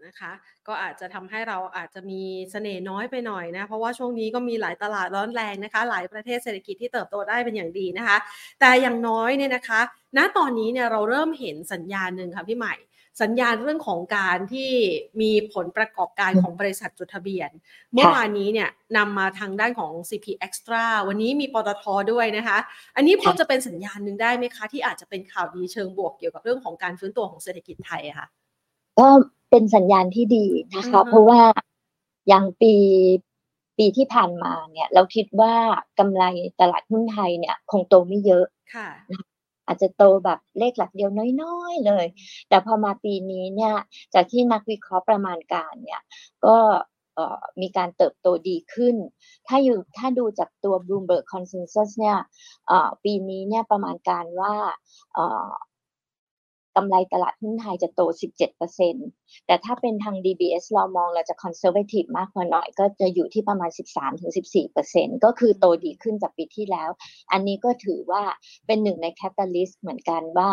[0.06, 0.32] นะคะ
[0.68, 8.16] ก็อาจจะทำให้เราอาจจะมีเสน่ห์น้อยไปหน่อยนะเพราะว่าช่วงนี้ก็มีหลายตลาดร้อนแรงนะคะ หลายประเทศเศรษฐกิจที่เติบโตได้เป็นอย่างดีนะคะ
[8.60, 9.80] แต่อย่างน้อยเนี่ยนะคะ
[10.16, 12.76] ณตอนนี้เนี่ยเราเริ่มเห็นสัญญาณหนึ่งค่ะพี่ใหม่
[13.22, 14.70] สัญญาณเรื่องของการที่
[15.20, 17.50] มีผลประกอบการของบริษัทจดทะเบียน
[17.94, 22.58] เมื่อวานนี้เนี่ยนำมาทางด้านของ CP Extra วันนี้มีปตทด้วยนะคะ
[22.96, 28.26] อันนี้พอค่ะจะเป็นสัญญาณหนึ่งได้ไหมคะ ที่อาจจะเป็นข่าวดีเชิงบวกเกี่ยวกับเรื่องของการฟื้นตัวของเศรษฐกิจไทยอะค่ะ
[28.98, 29.08] ก็
[29.52, 31.40] เป็นสัญญาณที่ดีนะคะอือฮึเพราะว่า
[32.28, 32.74] อย่างปี
[33.78, 35.54] ปีที่ผ่านมาเนี่ย เราคิดว่า
[35.98, 36.24] กำไร
[36.60, 38.88] ตลาดหุ้นไทยเนี่ยคงโตไม่เยอะค่ะ
[39.66, 41.10] อาจจะโตแบบเลขหลักเดียว
[41.42, 42.06] น้อยๆเลย
[42.48, 43.74] แต่พอมาปีนี้เนี่ย
[44.14, 46.00] จากที่นักวิเคราะห์ประมาณการเนี่ย
[46.46, 46.56] ก็
[47.14, 48.96] เอ่อมีการเติบโตดีขึ้น
[49.46, 52.18] ถ้าอยู่ถ้าดูจากตัว Bloomberg Consensus เนี่ย
[52.68, 54.54] เอ่อปีนี้เนี่ยประมาณการว่า
[55.14, 55.50] เอ่อ
[56.76, 58.00] กำไรตลาดหุ้นไทยจะโต
[58.74, 63.70] 17%แต่ถ้าเป็นทาง DBS เรามองเราจะ conservative มากกว่าหน่อย ก็จะอยู่ที่ประมาณ
[64.46, 66.90] 13-14%ก็คือโตดีขึ้นจากปีที่แล้ว
[67.32, 68.22] อันนี้ก็ถือว่า
[68.66, 70.50] เป็นหนึ่งใน catalyst เหมือนกันว่า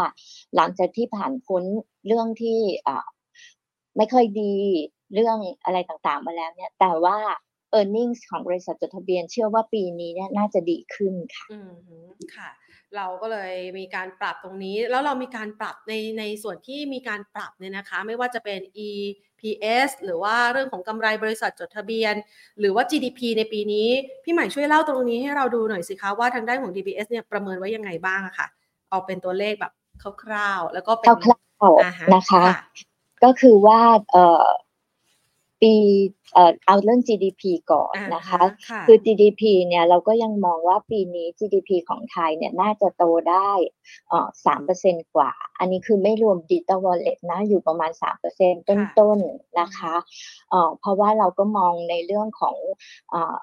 [0.55, 1.63] หลังจากที่ผ่านพ้น
[2.07, 2.59] เรื่องที่
[3.97, 4.53] ไม่ค่อยดี
[5.13, 7.17] เรื่องอะไรต่างๆ มาแล้วเนี่ย แต่ว่า
[7.77, 12.49] e a r n i n g ของบริษัทจดทะเบียน เชื่อว่าปีนี้เนี่ยน่าจะดีขึ้นค่ะ อืมค่ะ
[12.97, 22.13] เราก็เลยมีการปรับตรงนี้ แล้วเรามีการปรับในในส่วนที่มีการปรับเนี่ยนะคะ ไม่ว่าจะเป็น EPS หรือว่าเรื่องของกำไรบริษัทจดทะเบียน
[22.59, 23.89] หรือว่า GDP ในปีนี้
[24.23, 28.47] พี่ใหม่ช่วยเล่าตรงนี้ให้เราดูหน่อยสิคะว่าทางด้านของ DBS เนี่ยประเมินไว้ยังไงบ้างอะค่ะ
[28.89, 29.73] เอาเป็นตัวเลขแบบ
[30.23, 32.45] คร่าวๆ แล้วก็เป็นคร่าวอ่าฮๆนะคะ
[33.23, 33.79] ก็คือว่า
[34.11, 34.45] เอ่อ
[35.61, 35.73] ปี
[36.33, 43.51] เอ่อเอาเรื่อง GDP ก่อนอ่านะคะค่ะคือ GDP เนี่ยเราก็ยังมองว่าปีนี้ GDP ของไทยเนี่ยน่าจะโตได้
[44.09, 49.95] เอ่อสามเปอร์เซ็นกว่า อันนี้คือไม่รวม digital wallet นะ อยู่ประมาณสามเปอร์เซ็นต้นๆนะคะ
[50.49, 52.55] เอ่อเพราะว่าเราก็มองในเรื่องของ
[53.11, 53.35] เอ่อ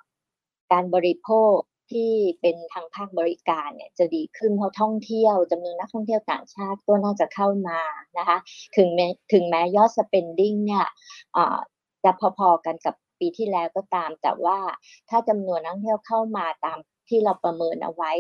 [0.73, 1.57] การบริโภค
[1.95, 7.81] ที่เป็นทางภาคบริการเนี่ยจะดีขึ้นเพราะท่องเที่ยวจำนวนนักท่องเที่ยวต่างชาติก็น่าจะเข้ามา
[8.19, 8.39] นะคะ
[8.77, 10.87] ถึงแม้ถึงแม้ยอด spending เนี่ย
[11.35, 11.59] เอ่อ
[12.07, 14.59] จะพอๆกันกับปีที่แล้วก็ตาม แต่ว่า
[15.11, 18.11] ถ้าจำนวนนักท่องเที่ยวเข้ามาตามที่เราประเมินเอาไว้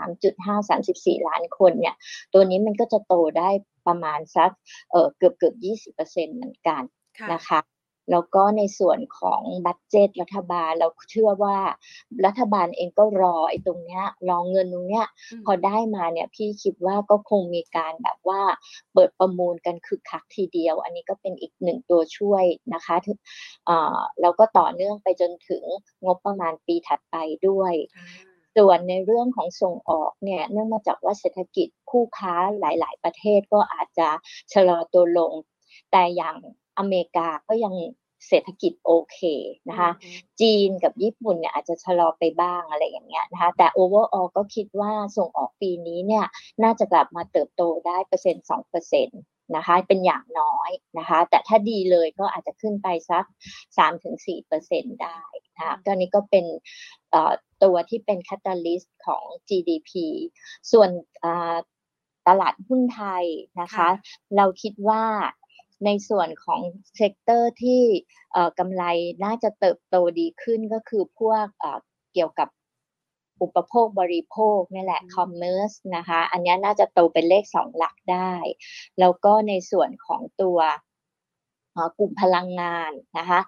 [0.00, 1.96] 33.5 34 ล้านคนเนี่ย
[2.32, 3.50] ตัวนี้มันก็จะโตได้
[3.86, 4.50] ประมาณสัก
[4.90, 5.54] เออเกือบเกือบ
[5.96, 6.82] 20%เหมือนกัน
[7.18, 7.60] ค่ะนะคะ
[8.10, 11.58] แล้วก็ในส่วนของบัตเจตรัฐบาลเราเชื่อว่า
[12.26, 15.06] รัฐบาลเองก็รอไอ้ตรงเนี้ยรอเงินตรงเนี้ย
[15.40, 18.42] มพอได้มาเนี่ยพี่คิดว่าก็คงมีการแบบว่า
[18.94, 23.18] เปิดประมูลกันคึกคักทีเดียว อันนี้ก็เป็นอีกหนึ่งตัวช่วยนะคะถึง
[23.66, 25.64] เอ่อแล้วก็ต่อเนื่องไปจนถึง
[26.04, 27.16] งบประมาณปีถัดไป
[27.48, 34.08] ด้วยอ่าส่วนในเรื่องของส่งออกเนี่ยเนื่องมาจากว่าเศรษฐกิจคู่ค้าหลาย ๆ ประเทศก็อาจจะ
[34.52, 35.32] ชะลอตัวลง
[35.92, 36.36] แต่อย่าง
[36.78, 37.74] อเมริกาก็ยัง
[38.28, 39.18] เศรษฐกิจโอเค
[39.68, 46.24] นะคะอืมจีนกับญี่ปุ่นเนี่ยอาจจะชะลอไปบ้างอะไรอย่างเงี้ยนะคะ แต่ overall ก็คิดว่าส่งออกปีนี้เนี่ย
[46.62, 49.20] น่าจะกลับมาเติบโตได้เปอร์เซ็นต์สองเปอร์เซ็นต์
[49.56, 53.24] นะคะเป็นอย่างน้อยนะคะ แต่ถ้าดีเลยก็อาจจะขึ้นไปสัก
[53.78, 55.20] สามถึงสี่เปอร์เซ็นต์ได้
[55.56, 56.44] นะคะก็นี้ก็เป็น
[57.10, 59.90] เอ่อตัวที่เป็น catalyst ของ GDP
[60.72, 60.90] ส่วน
[61.24, 61.56] อ่า
[62.28, 63.24] ตลาดหุ้นไทย
[63.60, 63.88] นะคะค่ะ
[64.36, 65.04] เราคิดว่า
[65.84, 66.60] ในส่วนของ
[66.96, 67.82] sector ที่
[68.32, 68.84] เอ่อกำไร
[69.24, 71.78] น่าจะเติบโตดีขึ้นก็คือพวกเอ่อ
[72.14, 72.48] เกี่ยวกับ
[73.42, 78.32] อุปโภคบริโภคนี่แหละอืม commerce นะคะ อันเนี้ยน่าจะโตเป็นเลขสองหลักได้
[79.00, 80.58] แล้วก็ในส่วนของตัว
[81.98, 83.40] กลุ่มพลังงานนะคะ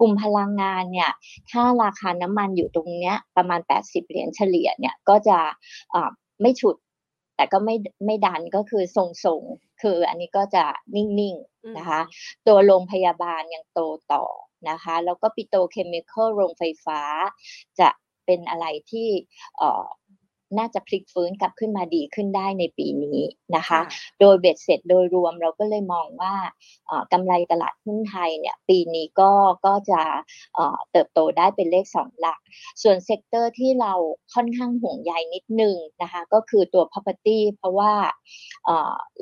[0.00, 1.10] กลุ่มพลังงานเนี่ย
[1.50, 5.38] ถ้าราคาน้ำมันอยู่ตรงเนี้ยประมาณ 80 เหรียญเฉลี่ยเนี่ย ก็จะ
[6.40, 6.76] ไม่ฉุด
[7.36, 10.64] แต่ก็ไม่ไม่ดันก็คือทรงๆคืออันนี้ก็จะ
[10.96, 12.00] นิ่งๆนะคะ
[12.46, 13.80] ตัวโรงพยาบาลยังโต
[14.12, 14.24] ต่อ
[14.70, 17.00] นะคะ แล้วก็ปิโตเคมีคอลโรงไฟฟ้า
[17.80, 17.88] จะ
[18.26, 19.08] เป็นอะไรที่
[20.58, 23.20] น่าจะพลิกฟื้นกลับขึ้นมาดีขึ้นได้ในปีนี้
[23.56, 23.80] นะคะ
[24.20, 26.34] โดยเบ็ดเสร็จโดยรวมเราก็เลยมองว่า
[27.12, 29.32] กำไรตลาดหุ้นไทยเนี่ยปีนี้ก็
[29.66, 30.00] ก็จะ
[30.92, 32.38] เติบโตได้เป็นเลขสองหลัก
[32.82, 33.92] ส่วน sector ที่เรา
[34.34, 37.92] ค่อนข้างห่วงใยนิดนึงนะคะ ก็คือตัว property เพราะว่า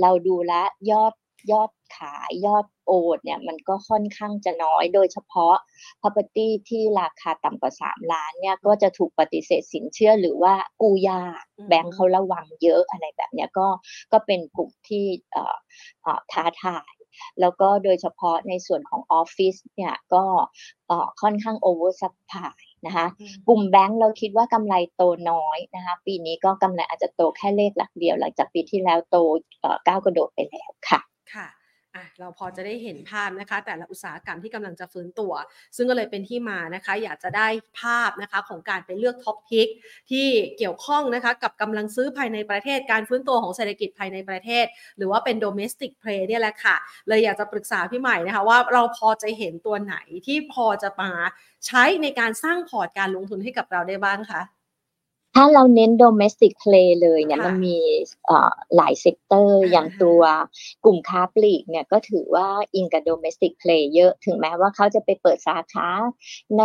[0.01, 0.53] เราดูแล้ว
[0.91, 1.13] ยอด
[1.51, 5.55] ยอดขายยอดโอนเนี่ยมันก็ค่อนข้างจะน้อยโดยเฉพาะ
[6.01, 13.69] property ที่ราคาต่ำกว่า 3 ล้านเนี่ยก็จะถูกปฏิเสธสินเชื่อหรือว่ากู้ยากแบงค์เขาระวังเยอะอะไรแบบนี้ก็
[14.13, 15.05] ก็เป็นกลุ่มที่
[16.33, 16.93] ท้าทาย
[17.41, 20.25] แล้วก็โดยเฉพาะในส่วนของออฟฟิศเนี่ยก็
[21.23, 23.07] ค่อนข้าง oversupply นะคะ
[23.49, 29.17] กลุ่มแบงก์เราคิดว่ากำไรโตน้อยนะคะปีนี้ก็กำไรอาจจะโตแค่เลขหลักเดียว หลังจากปีที่แล้วโต
[29.87, 31.01] ก้าวกระโดดไปแล้วค่ะ
[31.35, 31.49] ค่ะ
[31.97, 35.33] อะเราพอจะได้เห็นภาพนะคะ แต่ละอุตสาหกรรมที่กำลังจะฟื้นตัว
[35.77, 37.49] ซึ่งก็เลยเป็นที่มานะคะ อยากจะได้
[37.81, 39.69] ภาพนะคะของการไปเลือก top pick
[40.11, 40.27] ที่
[40.59, 44.65] เกี่ยวข้องนะคะกับกำลังซื้อภายในประเทศการฟื้นตัวของเศรษฐกิจภายในประเทศ
[44.97, 46.77] หรือว่าเป็น domestic play เนี่ยแหละค่ะ
[47.09, 51.11] เลยอยากจะปรึกษาพี่ใหม่นะคะว่าเราพอจะเห็นตัวไหนที่พอจะมา
[51.67, 54.43] ใช้ในการสร้างพอร์ตการลงทุนให้กับเราได้บ้างคะ
[55.35, 57.79] ถ้าเราเน้น domestic play เลยเนี่ยมันมี
[58.77, 60.21] หลาย sector อย่างตัว
[60.85, 65.89] กลุ่มค้าปลีกเนี่ยก็ถือว่าอิงกับ domestic play เยอะถึงแม้ว่าเขาจะไปเปิดสาขา
[66.59, 66.63] ใน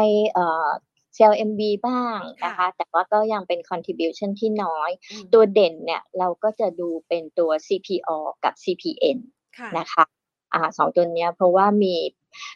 [1.16, 4.90] เซล MB บ้างนะคะ แต่ว่าก็ยังเป็น contribution ที่น้อย
[5.34, 8.10] ตัวเด่นเนี่ยเราก็จะดูเป็นตัว CPO
[8.44, 9.18] กับ CPN
[9.78, 10.04] นะคะ
[10.54, 11.96] อ่าสองตัวเนี้ยเพราะว่ามี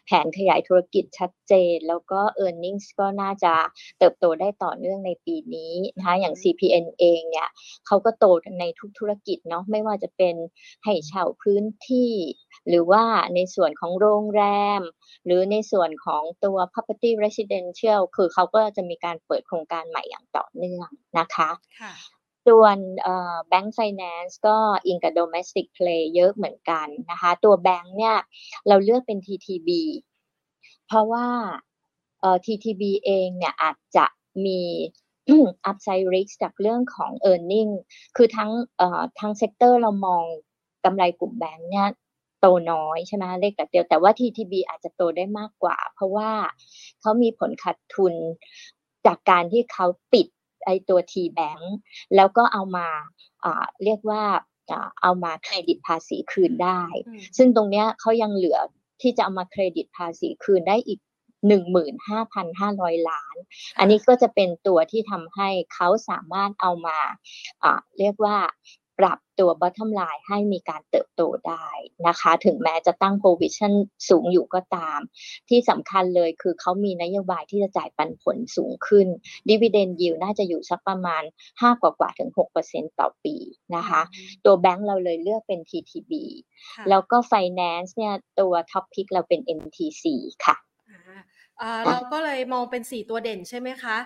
[0.06, 3.54] แผนขยายธุรกิจชัดเจน แล้วก็ e a r n i n g ก็น่าจะ
[4.00, 7.50] เติบโตได้ต่อเนื่องในปีนี้นะคะอย่าง CPN เองเนี่ย
[7.88, 8.26] เขาก็โต
[8.60, 10.36] ในทุกธุรกิจเนาะไม่ว่าจะเป็น
[10.86, 12.14] ให้เช่าพื้นที่
[12.70, 13.04] หรือว่า
[13.36, 14.44] ในส่วนของโรงแร
[14.80, 14.82] ม
[15.26, 21.50] หรือในส่วนของตัว property residential คือเขาก็จะมีการเปิดโครงการใหม่อย่างต่อเนื่องนะคะ
[22.48, 22.78] ส่วน
[23.50, 28.18] แบงก์ไฟแนนซ์ก็อิงกับ domestic play เยอะเหมือนกันนะคะ ตัวแบงก์เนี่ย
[28.68, 29.70] เราเลือกเป็น TTB
[30.88, 31.28] เพราะว่า
[32.46, 34.06] TTB เองเนี่ยอาจจะ
[34.46, 34.62] มี
[35.70, 37.72] upside risk จากเรื่องของ e a r n i n g
[38.16, 38.52] คือทั้ง
[39.20, 40.24] ทั้ง sector เรามอง
[40.86, 41.90] กำไรกลุ่มแบงก์เนี่ย
[42.40, 46.32] โตน้อยใช่ไหมเลขหลักเดียวแต่ว่า TTB อาจจะโตได้มากกว่า เพราะว่า
[47.02, 48.14] เขามีผลขาดทุน
[49.06, 50.28] จากการที่เขาปิด
[50.66, 51.64] ไอตัว T Bank
[52.16, 52.88] แล้วก็เอามา
[53.84, 54.24] เรียกว่า
[55.02, 56.82] เอามาเครดิตภาษีคืนได้
[57.38, 58.60] ซึ่งตรงเนี้ยเขายังเหลือ
[59.02, 61.00] ที่จะเอามาเครดิตภาษีคืนได้อีก
[62.24, 63.36] 15,500 ล้าน
[63.80, 67.00] อันนี้ก็จะเป็นตัวที่ทำให้เขาสามารถเอามา
[68.00, 68.38] เรียกว่า
[69.02, 71.68] ปรับตัว bottom line ให้มีการเติบโตได้
[72.08, 73.74] นะคะ ถึงแม้จะตั้ง provision
[74.10, 75.00] สูงอยู่ก็ตาม
[75.50, 79.08] ที่สำคัญเลยคือเขามีนโยบายที่จะจ่ายปันผลสูงขึ้น
[79.50, 82.30] dividend yield น่าจะอยู่สักประมาณ 5 กว่ากว่าถึง
[82.66, 83.36] 6%ต่อปี
[83.76, 84.02] นะคะ
[84.46, 86.12] ตัวแบงก์เราเลยเลือกเป็น TTB
[86.90, 90.06] แล้วก็ finance เนี่ยตัว top pick เราเป็น MTC
[90.46, 90.56] ค่ะ
[91.88, 93.98] เราก็เลยมองเป็น 4 ตัวเด่นใช่ไหมคะ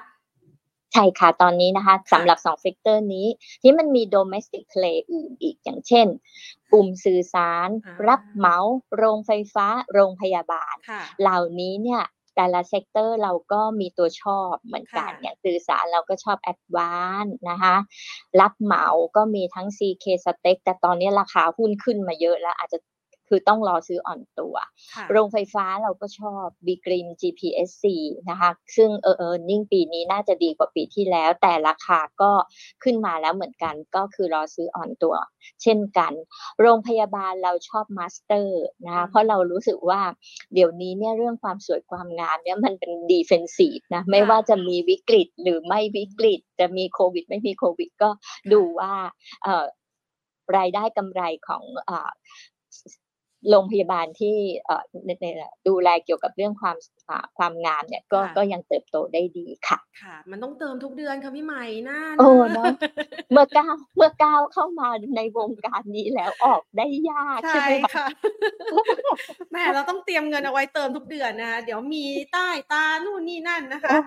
[0.94, 3.28] ใช่ค่ะ ตอนนี้นะคะสำหรับสอง sector นี้
[3.62, 6.08] ที่มันมี domestic play อื่นอีกอย่างเช่น
[6.72, 7.70] กลุ่มสื่อสาร
[8.08, 8.58] รับเหมา
[8.96, 10.76] โรงไฟฟ้า โรงพยาบาล
[11.22, 12.04] เหล่านี้เนี่ย
[12.36, 17.76] แต่ละ sector เราก็มีตัวชอบเหมือนกันอย่างสื่อสารเราก็ชอบ ADVANC นะคะ
[18.42, 22.80] รับเหมาก็มีทั้ง CK s t e c แต่ตอนนี้ราคาหุ้นขึ้นมาเยอะแล้วอาจจะ
[23.30, 24.56] คือต้องรอซื้ออ่อนตัว
[25.12, 27.86] โรงไฟฟ้าเราก็ชอบ B.Grimm GPSC
[28.30, 32.32] นะคะซึ่งเออ earning ปีนี้น่าจะดีกว่าปีที่แล้ว แต่ราคาก็
[32.84, 35.16] ขึ้นมาแล้วเหมือนกันก็คือรอซื้ออ่อนตัว
[35.64, 36.14] เช่นกัน
[36.62, 40.02] โรงพยาบาลเราชอบ MASTER นะคะเพราะเรารู้สึกว่า
[40.54, 48.10] เดี๋ยวนี้เนี่ยเรื่องความสวยความงามเนี่ยมันเป็น defensive นะไม่ว่าจะมีวิกฤตหรือไม่วิกฤต จะมีโควิด ไม่มีโควิด ก็
[48.54, 48.94] ดูว่า
[50.58, 51.64] รายได้กำไรของ
[53.50, 54.36] โรงพยาบาลที่
[55.68, 56.76] ดูแลเกี่ยวกับเรื่องความ
[57.38, 62.66] ความงามเนี่ยก็ก็ยังเติบโตได้ดีค่ะ ค่ะ มันต้องเติมทุกเดือนค่ะพี่ใหม่น่าโอ้เนาะ
[63.32, 68.08] เมื่อก้าวเมื่อก้าวเข้ามาในวงการนี้แล้วออกได้ยากใช่ไหมคะ
[69.52, 73.98] แม่เราต้องเตรียมเงินเอาไว้เติมทุกเดือนนะคะเดี๋ยวมีใต้ตานู่นนี่นั่นนะคะ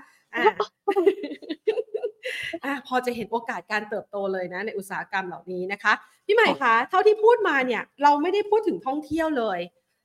[2.65, 5.93] อ่าพอจะเห็นโอกาสการเติบโตเลยนะในอุตสาหกรรมเหล่านี้นะคะ
[6.27, 9.59] พี่ใหม่คะเท่าที่พูดมาเนี่ย เราไม่ได้พูดถึงท่องเที่ยวเลย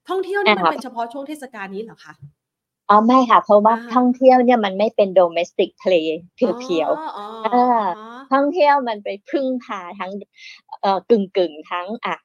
[0.10, 2.14] ท่องเที่ยวนี่มันอ่าเป็นเฉพาะช่วงเทศกาลนี้เหรอคะ
[2.90, 7.84] อ๋อไม่ค่ะ เพราะว่าอ่าท่องเที่ยวเนี่ยมันไม่เป็น domestic play เพียวอ๋ออ๋อๆอ่า
[8.34, 10.12] ท่องเที่ยวมันไปพึ่งพาทั้ง
[10.82, 12.16] เอ่อกึ่งกึ่งๆทั้งอะ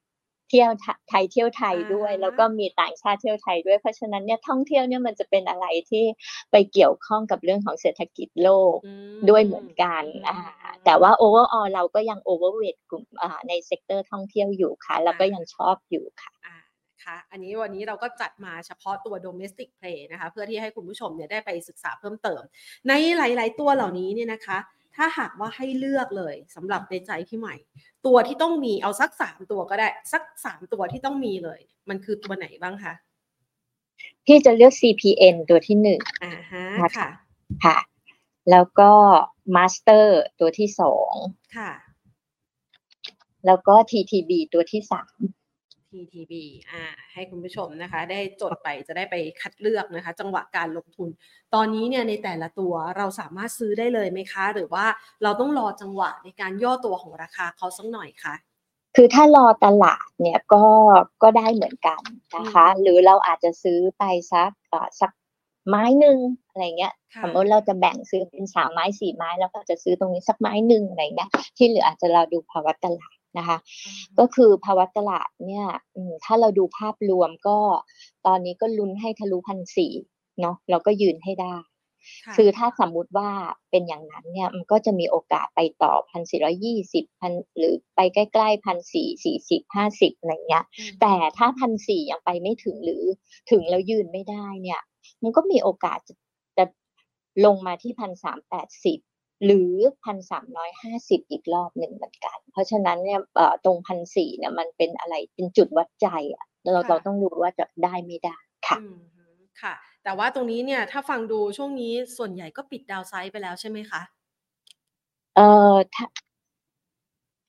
[0.50, 6.04] เที่ยวไทไทยเที่ยวไทยด้วย แล้วก็มีต่างชาติเที่ยวไทยด้วยเพราะฉะนั้นเนี่ยท่องเที่ยวเนี่ยมันจะเป็นอะไรที่
[6.50, 10.38] ไปเกี่ยวข้องกับเรื่องของเศรษฐกิจโลกอืมด้วยเหมือนกันอ่า
[10.84, 16.56] แต่ว่า overall เราก็ยัง overweight กลุ่มอ่าใน sector ท่องเที่ยวอยู่ค่ะ แล้วก็ยังชอบอยู่ค่ะอ่า
[16.92, 22.42] นะคะอันนี้วันนี้เราก็จัดมาเฉพาะตัว domestic play นะคะ เพื่อที่ให้คุณผู้ชมเนี่ยได้ไปศึกษาเพิ่มเติม
[22.88, 24.58] ในหลาย ๆ ตัวเหล่านี้เนี่ยนะคะ
[24.98, 27.54] ถ้าหากว่าให้เลือกเลยสำหรับในใจพี่ใหม่
[28.06, 32.94] ตัวที่ต้องมีเอาสักสามตัวก็ได้ สักสามตัวที่ต้องมีเลย มันคือตัวไหนบ้างคะ
[34.26, 37.08] พี่จะเลือก CPN ตัวที่หนึ่งอ่าฮะนะคะค่ะ
[37.64, 37.78] ค่ะ
[38.50, 38.92] แล้วก็
[39.56, 40.06] Master
[40.40, 41.12] ตัวที่สอง
[41.56, 41.72] ค่ะ
[43.46, 45.14] แล้วก็ TTB ตัวที่สาม
[45.92, 46.32] TTB
[46.70, 51.08] อ่าให้คุณผู้ชมนะคะ ได้จดไปจะได้ไปคัดเลือกนะคะ จังหวะการลงทุน
[51.54, 54.84] ตอนนี้เนี่ยในแต่ละตัวเราสามารถซื้อได้เลยไหมคะ หรือว่า
[55.22, 58.34] เราต้องรอจังหวะในการย่อตัวของราคาเขาสักหน่อยคะ
[58.96, 60.64] คือถ้ารอตลาดเนี่ยก็
[61.22, 62.00] ก็ได้เหมือนกัน
[62.36, 65.10] นะคะอืมหรือเราอาจจะซื้อไปสักเอ่อสัก
[65.68, 73.58] ไม้หนึ่งอะไรเงี้ยค่ะสมมติเราจะแบ่งซื้อเป็นสามไม้สี่ไม้ แล้วก็จะซื้อตรงนี้สักไม้หนึ่งอะไรเงี้ยที่เหลืออาจจะเราดูภาวะตลาด นะคะ
[74.18, 77.58] ก็คือภาวะตลาดเนี่ยอืมถ้าเราดูภาพรวมก็
[78.26, 79.92] ตอนนี้ก็ลุ้นให้ทะลุพันสี่
[80.40, 81.56] เนาะเราก็ยืนให้ได้
[82.24, 83.30] ค่ะคือถ้าสมมุติว่า
[83.70, 93.04] เป็นอย่างนั้นเนี่ยมันก็จะมีโอกาสไปต่อพันสี่ร้อยี่สิบพันหรือไปใกล้ๆพันสี่สี่สิบห้าสิบอะไรเงี้ยอืมแต่ถ้าพันสี่ยังไปไม่ถึงหรือ
[93.50, 94.80] ถึงแล้วยืนไม่ได้เนี่ย
[95.22, 96.14] มันก็มีโอกาสจะ
[96.58, 96.64] จะ
[97.44, 98.98] ลงมาที่พันสามแปดสิบ
[99.44, 99.72] หรือ
[100.04, 108.36] พันสามร้อยห้าสิบอีกรอบหนึ่งเหมือนกัน เพราะฉะนั้นเนี่ยเอ่อตรงพันสี่เนี่ยมันเป็นอะไรเป็นจุดวัดใจอะเราเราต้องรู้ว่าจะได้ไม่ได้
[108.68, 108.98] ค่ะอืม
[109.62, 109.74] ค่ะ
[110.04, 114.02] แต่ว่าตรงนี้เนี่ยถ้าฟังดูช่วงนี้ส่วนใหญ่ก็ปิดดาวไซด์ไปแล้วใช่ไหมคะ
[115.36, 115.40] เอ
[115.72, 116.06] อถ้า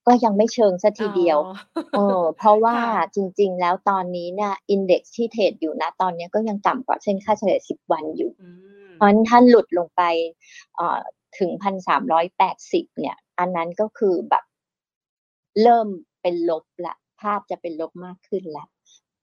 [0.08, 1.54] ก็ยังไม่เชิงสัทีเดียวอ๋อ
[1.94, 8.50] เออเพราะว่าค่ะจริง ๆ แล้วตอนนี้เนี่ยอินเด็กซ์ที่เทรดอยู่นะตอนเนี้ยก็ยังต่ำกว่าเส้นค่าเฉลี่ย10 วันอยู่อื
[8.88, 10.02] มเพราะฉะนั้นถ้าหลุดลงไป
[10.76, 11.00] เอ่อ
[11.38, 14.44] ถึงพันสามร้อยแปดสิบเนี่ย อันนั้นก็คือแบบ
[15.62, 15.88] เริ่ม
[16.22, 18.66] เป็นลบละ ภาพจะเป็นลบมากขึ้นละ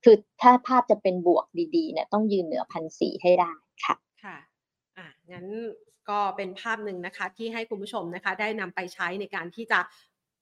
[0.05, 3.53] คือถ้าภาพจะเป็นบวกดีๆเนี่ยต้องยืนเหนือพันสี่ให้ได้
[3.85, 4.37] ค่ะ ค่ะ
[4.97, 5.47] อะงั้น
[6.11, 9.81] ก็เป็นภาพหนึ่งนะคะ ที่ให้คุณผู้ชมนะคะ ได้นำไปใช้ในการที่จะ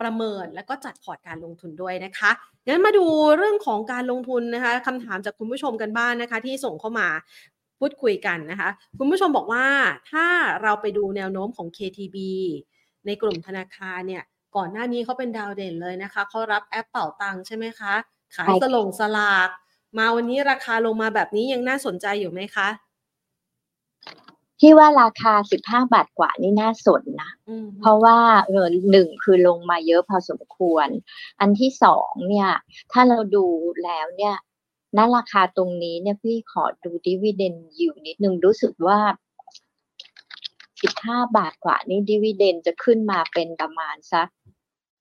[0.01, 2.31] ประเมินแล้วก็จัดพอร์ตการลงทุนด้วยนะคะ
[2.67, 3.05] งั้นมาดู
[3.37, 7.09] เรื่องของการลงทุนนะคะคำถามจากคุณผู้ชมกันบ้างนนะคะ ที่ส่งเข้ามา
[7.79, 9.67] พูดคุยกันนะคะ คุณผู้ชมบอกว่า
[10.11, 10.27] ถ้า
[10.63, 12.17] เราไปดูแนวโน้มของ KTB
[13.07, 14.25] ในกลุ่มธนาคารเนี่ย
[14.57, 17.95] ก่อนหน้านี้เขาเป็นดาวเด่นเลยนะคะ เขารับแอปเป่าตังค์ใช่ไหมคะ
[18.37, 19.49] ขายใช่สค่ะลงสลาก
[19.99, 22.69] มาวันนี้ราคาลงมาแบบนี้ยังน่าสนใจอยู่ไหมคะ
[24.61, 30.89] ที่ว่าราคาสิบห้าบาทกว่านี่น่าสนนะอืมเพราะว่าเออหนึ่งคือลงมาเยอะพอสมควร
[31.41, 32.51] อันที่สองเนี่ย
[32.93, 33.47] ถ้าเราดู
[33.85, 34.37] แล้วเนี่ย
[34.97, 38.99] ณราคาตรงนี้เนี่ยพี่ขอดูดิวิเดนอยู่นิดนึงรู้สึกว่า
[40.83, 44.29] สิบห้าบาทกว่านี่ดิวิเดนจะขึ้นมาเป็นประมาณสัก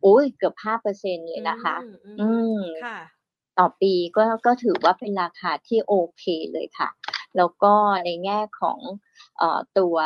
[0.01, 2.97] โอ้ยเกือบห้าเปอร์เซ็นเลยนะคะ อืมอือืมมค่ะ
[3.57, 6.89] ต่อปีก็ก็ถือว่าเป็นราคาที่โอเคเลยค่ะ
[7.37, 7.73] แล้วก็
[8.05, 8.79] ในแง่ของ
[9.37, 9.97] เอ่อตัว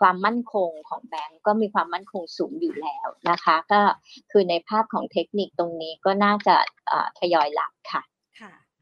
[0.00, 3.80] ความมั่นคงของแบงก์ก็มีความมั่นคงสูงอยู่แล้วนะคะ ก็
[4.30, 6.56] คือในภาพของเทคนิคตรงนี้ก็น่าจะ
[6.88, 8.11] เอ่อทยอยหลับค่ะค่ะ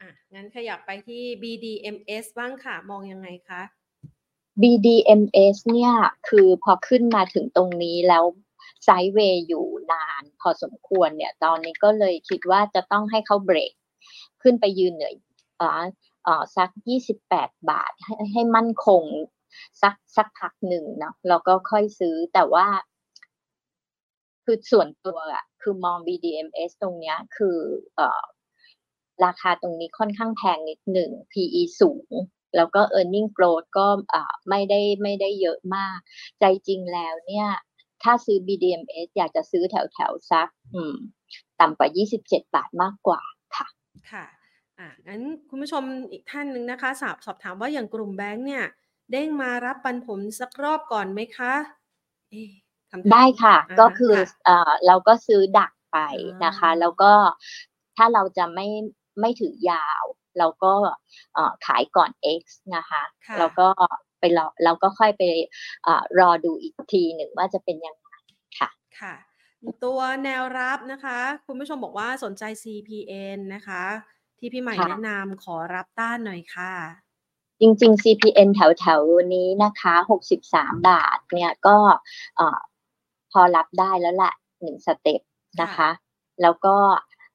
[0.00, 3.62] อะงั้นขยับไปที่ BDMs บ้างค่ะ มองยังไงคะ
[4.62, 5.92] BDMs เนี่ย
[6.28, 8.24] คือพอขึ้นมาถึงตรงนี้แล้ว
[8.84, 13.72] ไซด์เวย์อยู่นานพอสมควรเนี่ยตอนนี้ก็เลยคิดว่าจะต้องให้เขาเบรก
[14.42, 15.12] ขึ้นไปยืนเหนือ
[15.60, 15.82] ออ
[16.26, 16.70] อ่อสัก
[17.20, 19.04] 28 บาทให้ให้มั่นคง
[19.82, 22.66] สักสักพักหนึ่งเนาะแล้วก็ค่อยซื้อแต่ว่า
[24.44, 27.58] คือส่วนตัวอะคือมอง BDMs ตรงเนี้ยคือ
[27.96, 28.22] เอ่อ
[29.24, 32.10] ราคาตรงนี้ค่อนข้างแพงนิดหนึ่ง PE สูง
[32.56, 35.98] แล้วก็ e a r n i n g growth ก็อ่าไม่ได้ไม่ได้เยอะมาก
[36.40, 37.48] ใจจริงแล้วเนี่ย
[38.02, 40.96] ถ้าซื้อ BDMs อยากจะซื้อแถวแถวๆสักอืม
[41.60, 43.20] ต่ำกว่า 27 บาทมากกว่า
[43.56, 43.66] ค่ะ
[44.10, 44.24] ค่ะ
[44.78, 48.64] อะงั้นคุณผู้ชมอีกท่านหนึ่งนะคะ สอบสอบถามว่าอย่างกลุ่มแบงค์เนี่ย
[49.10, 51.54] เด้งมารับปันผลสักรอบก่อนไหมคะ
[52.30, 52.50] เอ๊ะ
[52.90, 55.98] คำถามได้ค่ะาก็คือค่ะเอ่อเราก็ซื้อดักไป
[56.44, 57.12] นะคะอ่าแล้วก็
[57.96, 58.66] ถ้าเราจะไม่
[59.20, 60.04] ไม่ถือยาว
[60.38, 60.72] เราก็
[61.34, 62.42] เอ่อขายก่อน X
[62.76, 63.68] นะคะค่ะแล้วก็
[64.20, 65.22] ไปรอเราก็ค่อยไป
[65.84, 68.08] เอ่อรอดูอีกทีหนึ่งว่าจะเป็นยังไง
[68.58, 69.14] ค่ะค่ะ
[69.84, 73.82] ตัวแนวรับนะคะ คุณผู้ชมบอกว่าสนใจ CPN นะคะ
[74.38, 76.72] ที่พี่ใหม่ค่ะแนะนำขอรับต้านหน่อยค่ะ
[77.60, 79.94] จริงๆ CPN แถวๆ นี้นะคะ
[80.42, 81.76] 63 บาทเนี่ยก็
[82.36, 82.58] เอ่อ
[83.32, 85.20] พอรับได้แล้วแหละหนึ่งสเต็ป
[85.62, 85.90] นะคะ
[86.42, 86.76] แล้วก็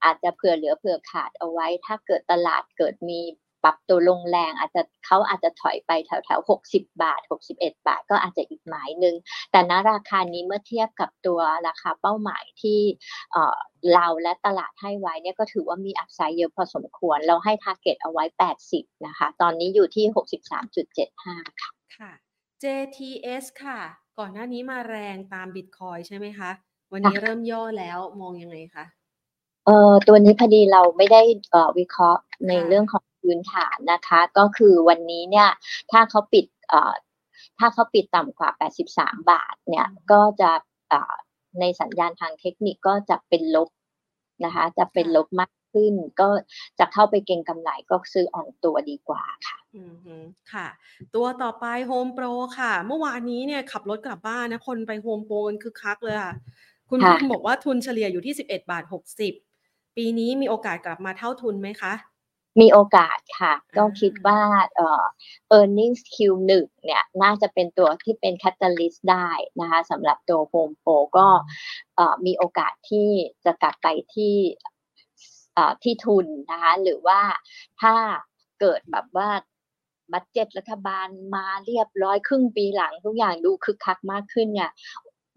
[0.03, 3.21] อาจจะเผื่อเหลือเผื่อขาดเอาไว้ ถ้าเกิดตลาดเกิดมี
[3.63, 7.21] ปรับตัวลงแรงอาจจะเขาอาจจะถอยไปแถวๆ60บาท
[7.53, 9.15] 61บาท ก็อาจจะอีกหมายหนึ่ง
[9.51, 12.79] แต่ณราคานี้เมื่อเทียบกับตัวราคาเป้าหมายที่
[13.31, 13.57] เอ่อ
[13.93, 18.23] เราและตลาดให้ไว้เนี่ยก็ถือว่ามี upside เยอะพอสมควร เราให้ target เอาไว้
[18.61, 22.11] 80 นะคะ ตอนนี้อยู่ที่ 63.75 ค่ะค่ะ
[22.63, 23.79] JTS ค่ะ
[24.19, 26.51] ก่อนหน้านี้มาแรงตามบิตคอยน์ใช่ไหมคะ
[26.93, 28.85] วันนี้ค่ะเริ่มย่อแล้วมองยังไงคะ
[29.65, 35.49] เอ่อตัวนี้พอดีเราไม่ได้เอ่อวิเคราะห์ในค่ะเรื่องของพื้นฐานนะคะ ก็คือวันนี้เนี่ย
[35.91, 36.93] ถ้าเขาปิดเอ่อ
[37.59, 38.49] ถ้าเขาปิดต่ำกว่า
[38.91, 40.51] 83 บาทเนี่ยก็จะ
[40.89, 41.13] เอ่อ
[41.59, 43.69] ในสัญญาณทางเทคนิคก็จะเป็นลบ
[44.45, 46.29] นะคะ จะเป็นลบมากขึ้น ก็
[46.79, 50.15] จะเข้าไปเก็งกำไรก็ซื้ออ่อนตัวดีกว่าค่ะอืมฮึ
[50.53, 50.67] ค่ะ
[51.15, 56.33] ตัวต่อไป Home Pro ค่ะ เมื่อวานนี้เนี่ยขับรถกลับบ้านนะ คนไป Home Pro กันคึกคักเลยค่ะ
[56.89, 59.54] คุณค่ะคุณบอกว่าทุนเฉลี่ยอยู่ที่ 11 บาท 60
[59.95, 61.93] ปีนี้มีโอกาสกลับมาเท่าทุนไหมคะ
[62.61, 64.41] มีโอกาสค่ะ ก็อ่าคิดว่า
[64.75, 65.03] เอ่อ
[65.57, 66.51] earnings Q1
[66.83, 69.29] เนี่ยน่าจะเป็นตัวที่เป็น catalyst ได้
[69.59, 71.27] นะคะสำหรับตัว Home Pro ก็
[71.95, 73.09] เอ่อมีโอกาสที่
[73.45, 74.35] จะกลับไปที่
[75.53, 77.21] เอ่อที่ทุนนะคะหรือว่า
[77.81, 77.95] ถ้า
[78.59, 79.29] เกิดแบบว่า
[80.13, 84.71] บัตเจ็ตรัฐบาลมาเรียบร้อยครึ่งปีหลังทุกอย่างดูคึกคักมากขึ้นเนี่ย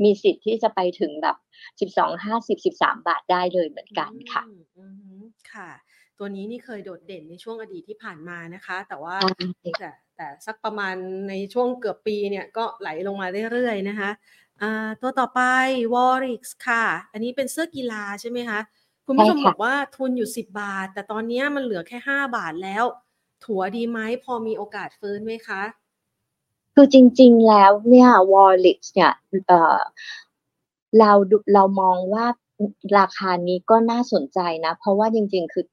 [0.03, 1.37] มีสิทธิ์ที่จะไปถึงแบบ
[1.81, 5.17] 12 50 13บาทได้เลยเหมือนกันค่ะอืมอืมฮึ
[5.53, 5.71] ค่ะ
[6.19, 9.29] ตัวนี้นี่เคยโดดเด่นในช่วงอดีตที่ผ่านมานะคะ แต่ว่าใช่
[9.79, 10.95] แต่แต่สักประมาณ
[11.29, 14.11] ในช่วงเกือบปีเนี่ยก็ไหลลงมาเรื่อยๆนะคะ
[14.63, 15.41] อ่าตัวต่อไป
[15.95, 18.61] w a r i x ค่ะ อันนี้เป็นเสื้อกีฬาใช่ไหมคะ
[19.07, 22.85] คุณผู้ชมใช่บค่ะอกว่าทุนอยู่ 10 บาท แต่ตอนเนี้ยมันเหลือแค่ 5 บาทแล้ว
[23.45, 25.63] ถัวดีไหมพอมีโอกาสฟื้นไหมคะ
[26.81, 29.13] คือจริง ๆ แล้วเนี่ยวอลลิชเนี่ย
[29.49, 29.79] เอ่อ
[31.01, 32.27] เราดูเรามองว่า
[32.99, 35.65] ราคานี้ก็น่าสนใจนะ เพราะว่าจริง ๆ คือ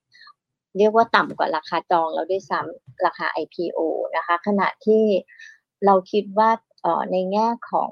[0.78, 3.80] เรียกว่าต่ำกว่าราคาจองแล้วด้วยซ้ำราคา IPO
[4.15, 5.04] นะคะ ขณะที่
[5.86, 6.50] เราคิดว่า
[7.12, 7.91] ในแง่ของ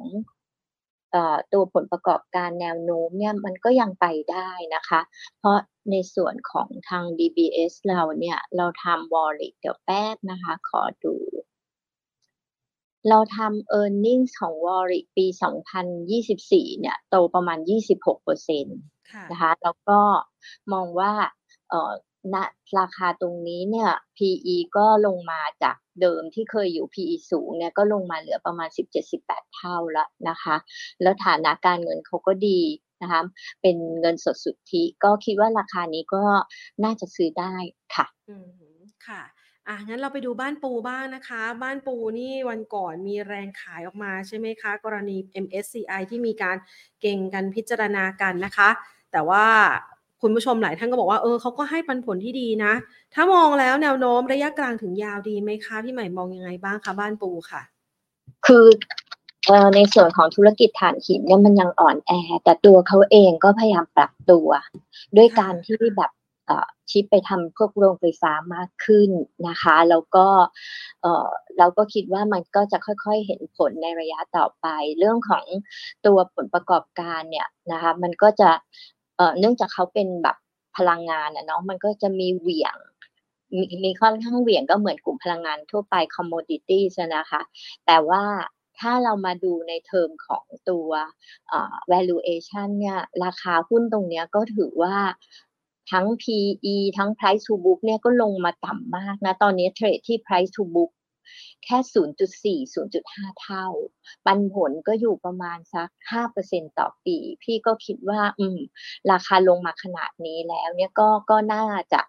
[1.15, 1.17] อ
[1.53, 5.01] ตัวผลประกอบการแนวโน้มเนี่ยมันก็ยังไปได้นะคะ
[5.39, 5.57] เพราะ
[5.91, 11.15] ในส่วนของทาง DBS เราเนี่ย เราทำ wallet เดี๋ยวแป๊บนะคะ ขอดู
[13.09, 15.25] เราทำ e a r n i n g ของ Warwick ปี
[16.03, 17.59] 2024 เนี่ยโตประมาณ
[17.91, 18.79] 26เปอร์เซ็นต์
[19.11, 19.99] ค่ะนะคะ แล้วก็
[20.73, 21.11] มองว่า
[21.69, 21.91] เอ่อ
[22.33, 22.35] ณ
[22.79, 28.69] ราคาตรงนี้เนี่ย PE ก็ลงมาจากเดิมที่เคยอยู่ PE สูงเนี่ยก็ลงมาเหลือประมาณ
[29.13, 30.55] 17-18 เท่าแล้วนะคะ
[31.01, 32.61] แล้วฐานะการเงินเขาก็ดี
[33.01, 33.21] นะคะ
[33.61, 36.23] เป็นเงินสดสุทธิก็คิดว่าราคานี้ก็
[36.83, 37.55] น่าจะซื้อได้
[37.95, 38.67] ค่ะอืมฮึ
[39.07, 39.21] ค่ะ
[39.67, 46.57] อะงั้นเราไปดูบ้านปูบ้างนะคะ บ้านปูนี่วันก่อนมีแรงขายออกมาใช่ไหมคะ กรณี MSCI ที่มีการ
[47.01, 48.69] เก่งกันพิจารณากันนะคะ
[49.11, 49.45] แต่ว่า
[50.21, 52.73] คุณผู้ชมหลายท่านก็บอกว่าเออเขาก็ให้ปันผลที่ดีนะ
[53.13, 57.61] ถ้ามองแล้วแนวโน้มระยะกลางถึงยาวดีไหมคะ พี่ใหม่มองยังไงบ้างคะบ้านปูค่ะ
[58.45, 58.65] คือ
[59.75, 62.11] ในส่วนของธุรกิจถ่านหินเนี่ยมันยังอ่อนแอ
[62.43, 64.47] แต่ตัวเขาเองก็พยายามปรับตัว
[65.17, 66.11] ด้วยการที่แบบ
[66.45, 69.09] เอ่อชิปไปทำพวกโรงไฟฟ้ามากขึ้น
[69.47, 70.27] นะคะ แล้วก็
[71.57, 74.67] เราก็คิดว่ามันก็จะค่อยๆเห็นผลในระยะต่อไป
[74.99, 75.45] เรื่องของ
[76.05, 78.49] ตัวผลประกอบการเนี่ยนะคะ มันก็จะ
[79.39, 80.37] เนื่องจากเขาเป็นแบบ
[80.77, 82.77] พลังงานอะเนาะมันก็จะมีเหวี่ยง
[83.55, 87.41] มีมีค่อนข้างเหวี่ยงก็เหมือนกลุ่มพลังงานทั่วไป commodities นะคะ
[87.85, 88.23] แต่ว่า
[88.79, 90.89] ถ้าเรามาดูในเทอมของตัว
[91.91, 94.95] valuation เนี่ย ราคาหุ้นตรงเนี้ยก็ถือว่า
[95.91, 100.91] ทั้ง PE ทั้ง price to book เนี่ยก็ลงมาต่ำมากนะ ตอนนี้เทรดที่ price to book
[101.65, 101.77] แค่
[102.61, 103.67] 0.4 0.5 เท่า
[104.25, 105.89] ปันผลก็อยู่ประมาณสัก
[106.33, 108.59] 5%ต่อปี พี่ก็คิดว่า อืม
[109.11, 112.01] ราคาลงมาขนาดนี้แล้วเนี่ยก็ก็น่าจะ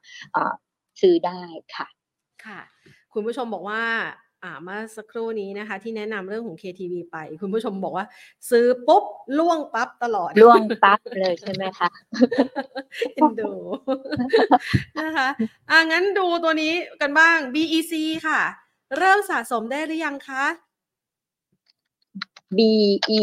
[1.00, 1.42] ซื้อได้
[1.76, 1.86] ค่ะ
[2.44, 2.60] ค่ะ
[3.12, 3.82] คุณผู้ชมบอกว่า
[4.62, 8.06] เมื่อสักครู่นี้นะคะ ที่แนะนำเรื่องของ KTV ไป คุณผู้ชมบอกว่า
[8.50, 9.04] ซื้อปุ๊บ
[9.38, 11.90] ล่วงปั๊บตลอดล่วงปั๊บเลยใช่ไหมคะ
[13.14, 13.52] เอ็นดู
[15.00, 15.28] นะคะ
[15.70, 17.94] อ่างั้นดูตัวนี้กันบ้าง BEC
[18.26, 18.40] ค่ะ
[18.98, 20.44] เริ่มสะสมได้หรือยังคะ
[22.56, 23.22] BE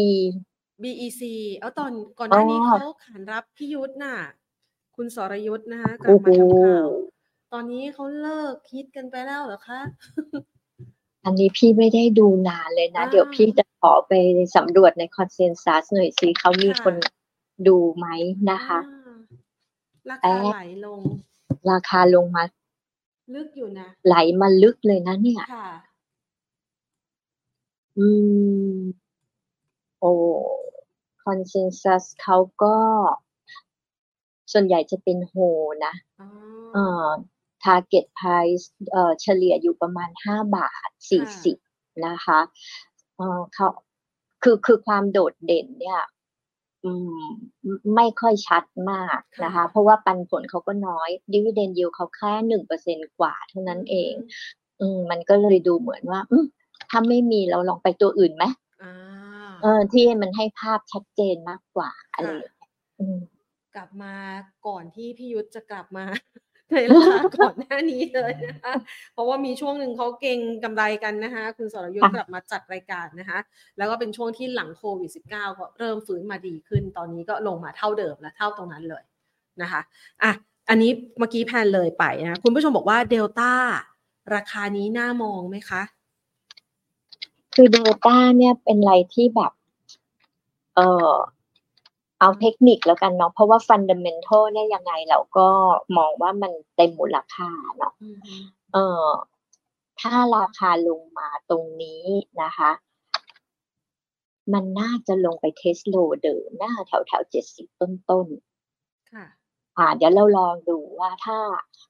[0.82, 1.22] BEC
[1.58, 4.16] เอาตอนก่อนหน้านี้อ๋อเขาขานรับพี่ยุทธน่ะ
[4.96, 6.90] คุณสรยุทธนะคะกลับมาทำข่าว
[7.52, 9.80] ตอนนี้เขาเลิกคิดกันไปแล้วเหรอคะ
[11.24, 14.12] อันนี้พี่ไม่ได้ดูนานเลยนะอ่าเดี๋ยวพี่จะขอไป
[14.56, 16.94] สำรวจในคอนเซนแซสหน่อยสิเขามีค่ะคน
[17.68, 18.06] ดูไหม
[18.50, 19.14] นะคะอ่า
[20.08, 21.00] ราแป๊คาบไหลลง
[21.70, 22.42] ราคาลงมา
[23.34, 25.68] ลึกอยู่นะ ไหลมาลึกเลยนะเนี่ยค่ะ
[27.98, 28.06] อื
[28.74, 28.78] ม
[30.00, 30.12] โอ้
[31.24, 32.76] คอนเซนแซสเขาก็
[34.52, 35.34] ส่วนใหญ่จะเป็นโฮ
[35.84, 36.28] นะอ๋อ
[36.74, 37.08] เอ่อ
[37.66, 41.56] target price เอ่อเฉลี่ยอยู่ประมาณห้าบาทสี่สิบ
[42.06, 42.40] นะคะ
[43.16, 43.68] เอ่อเขา
[44.42, 46.00] คือคือความโดดเด่นเนี่ย
[46.84, 47.26] อืม
[47.96, 54.12] ไม่ค่อยชัดมากนะคะ เพราะว่าปันผลเขาก็น้อยดิว i เดนยิวเขาแค่หนึ่งเปอร์เซ็นกว่าเท่านั้นเอง
[54.80, 56.44] อืมมันก็เลยดูเหมือนว่าอืม
[56.90, 58.44] ถ้าไม่มีเราลองไปตัวอื่นไหม
[58.82, 58.92] อ่า
[59.62, 63.18] เออที่มันให้ภาพชัดเจนมากกว่าอะไรอย่างเงี้ยอืม
[63.76, 64.14] กลับมา
[64.66, 66.04] ก่อนที่พี่ยุทธจะกลับมา
[66.72, 68.72] ในราคาก่อนหน้านี้เลยนะคะ
[69.12, 73.38] เพราะว่ามีช่วงหนึ่งเขาเก่งกำไรกันนะคะ คุณสรยุทธ์กลับมาจัดรายการนะคะ
[73.78, 79.02] แล้วก็เป็นช่วงที่หลังโควิด -19 ก็เริ่มฟื้นมาดีขึ้น ตอนนี้ก็ลงมาเท่าเดิมแล้วเท่าตรงนั้นเลย
[79.62, 79.80] นะคะ
[80.22, 80.32] อะ
[80.68, 83.52] อันนี้เมื่อกี้แพนเลยไปนะคุณผู้ชมบอกว่าเดลต้า
[84.34, 85.82] ราคานี้น่ามองไหมคะ
[87.54, 89.52] คือเดลต้าเนี่ยเป็นอะไรที่แบบ
[90.74, 91.12] เออ
[92.22, 95.48] เอาเทคนิคแล้วกันเนาะเพราะว่า fundamental เนี่ยยังไงเราก็
[95.96, 98.34] มองว่ามันเต็มมูลค่าเนาะอืมฮึ
[98.72, 99.06] เออ
[100.00, 102.04] ถ้าราคาลงมาตรงนี้
[102.42, 102.70] นะคะ
[104.52, 109.26] มันน่าจะลงไป test low เดิมน่าแถวแถวเจ็ดสิบต้นๆค่ะ
[109.78, 111.38] อ่าเดี๋ยวเราลองดูว่าถ้า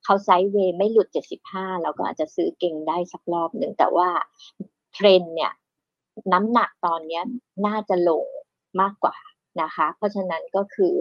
[0.05, 1.09] เขา sideway ไม่หลุด
[1.45, 4.09] 75เราก็อาจจะซื้อเก็งได้สักรอบหนึ่งแต่ว่า
[4.95, 5.53] เทรนด์เนี่ย
[6.33, 7.23] น้ำหนักตอนเนี้ย
[7.67, 8.27] น่าจะลง
[8.81, 9.17] มากกว่า
[9.63, 10.95] นะคะ เพราะฉะนั้นก็คือ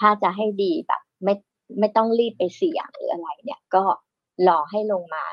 [0.00, 1.34] ถ้าจะให้ดีแบบไม่
[1.78, 3.84] ไม่ต้องรีบไปเสี่ยงหรืออะไรเนี่ยก็
[4.48, 5.24] รอให้ลงมา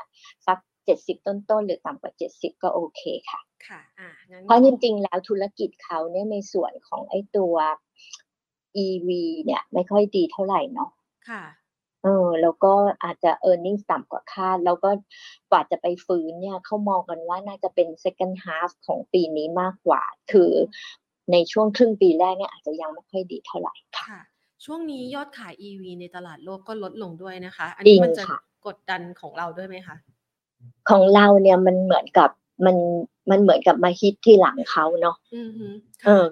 [0.46, 7.54] สัก70ต้นๆหรือต่ำกว่า70ก็โอเคค่ะค่ะอ่างั้นเพราะจริงๆ แล้วธุรกิจเขาเนี่ยในส่วนของไอ้ตัว
[8.84, 9.08] EV
[9.44, 10.90] เนี่ยไม่ค่อยดีเท่าไหร่เนาะ
[11.28, 11.44] ค่ะ
[12.04, 12.72] เออแล้วก็
[13.04, 14.90] อาจจะ e a r n i n g ต่ำกว่าคาด แล้วก็
[15.50, 20.02] กว่าจะไปฟื้นเนี่ยเขามองกันว่าน่าจะเป็น second half ของปีนี้มากกว่า
[20.32, 20.52] คือ
[21.32, 24.20] ในช่วงครึ่งปีแรกเนี่ยอาจจะยังไม่ค่อยดีเท่าไหร่ค่ะค่ะ
[24.64, 29.96] ช่วงนี้ยอดขาย EV ในตลาดโลกก็ลดลงด้วยนะคะ อันนี้จริงมันจะค่ะกดดันของเราด้วยไหมคะ
[30.90, 32.30] ของเราเนี่ยมันเหมือนกับ
[32.66, 32.76] มัน
[33.30, 35.66] มันเหมือนกับมาฮิตที่หลังเขาเนาะอือฮึ
[36.06, 36.24] เออ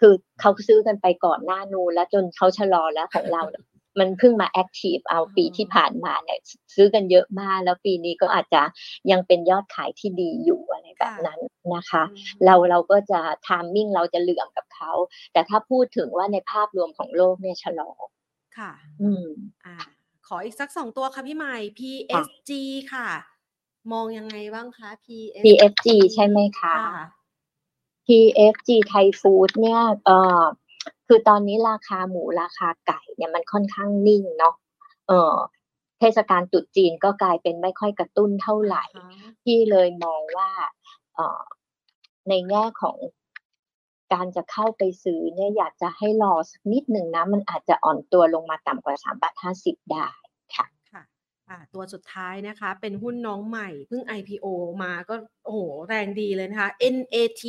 [0.00, 3.64] คือเขาซื้อกันไปก่อนหน้านูนแล้วจนเขาชะลอแล้วของเราเนี่ย
[3.98, 6.38] มันเพิ่งมา active เอาปีที่ผ่านมาเนี่ย
[6.74, 8.62] ซื้อกันเยอะมาก แล้วปีนี้ก็อาจจะ
[9.10, 10.69] ยังเป็นยอดขายที่ดีอยู่อะไร
[11.00, 11.40] แบบนั้น
[11.74, 14.92] นะคะอืมเราเราก็จะ timing เราจะเหลื่อมกับเขา
[15.32, 17.90] แต่ถ้าพูดถึงว่าในภาพรวมของโลกเนี่ยชะลอ
[18.58, 19.26] ค่ะ อืม
[19.66, 19.76] อ่า
[20.26, 22.50] ขออีกสักสองตัวค่ะพี่ใหม่ PSG
[22.92, 23.08] ค่ะ
[23.92, 27.04] มองยังไงบ้างคะ PSG PFG ใช่ไหมคะค่ะ
[28.06, 30.42] PFG ไทยฟู้ดเนี่ยเอ่อ
[31.06, 34.54] คือตอนนี้ราคาหมูราคาไก่เนี่ยมันค่อนข้างนิ่งเนาะ
[35.08, 35.34] เออ
[35.98, 40.79] เทศกาลตรุษจีนก็กลายเป็นไม่ค่อยกระตุ้นเท่าไหร่อ่าฮะที่เลยมองว่าเอ่อ
[42.28, 42.96] ในแง่ของ
[44.12, 50.06] การจะเข้าไปซื้อเนี่ยอยากจะให้รอสักนิดหนึ่งนะ มันอาจจะอ่อนตัวลงมาต่ำกว่าสามบาทห้าสิบได้
[50.54, 51.02] ค่ะค่ะ
[51.48, 54.46] อ่าตัวสุดท้ายนะคะ เป็นหุ้นน้องใหม่เพิ่ง IPO
[54.82, 55.14] มาก็
[55.44, 57.44] โอ้โหแรงดีเลยนะคะ NAT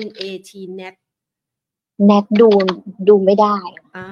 [0.00, 0.94] NAT Net
[2.06, 2.48] แนทดู
[3.08, 3.56] ดูไม่ได้
[3.96, 4.06] อ่า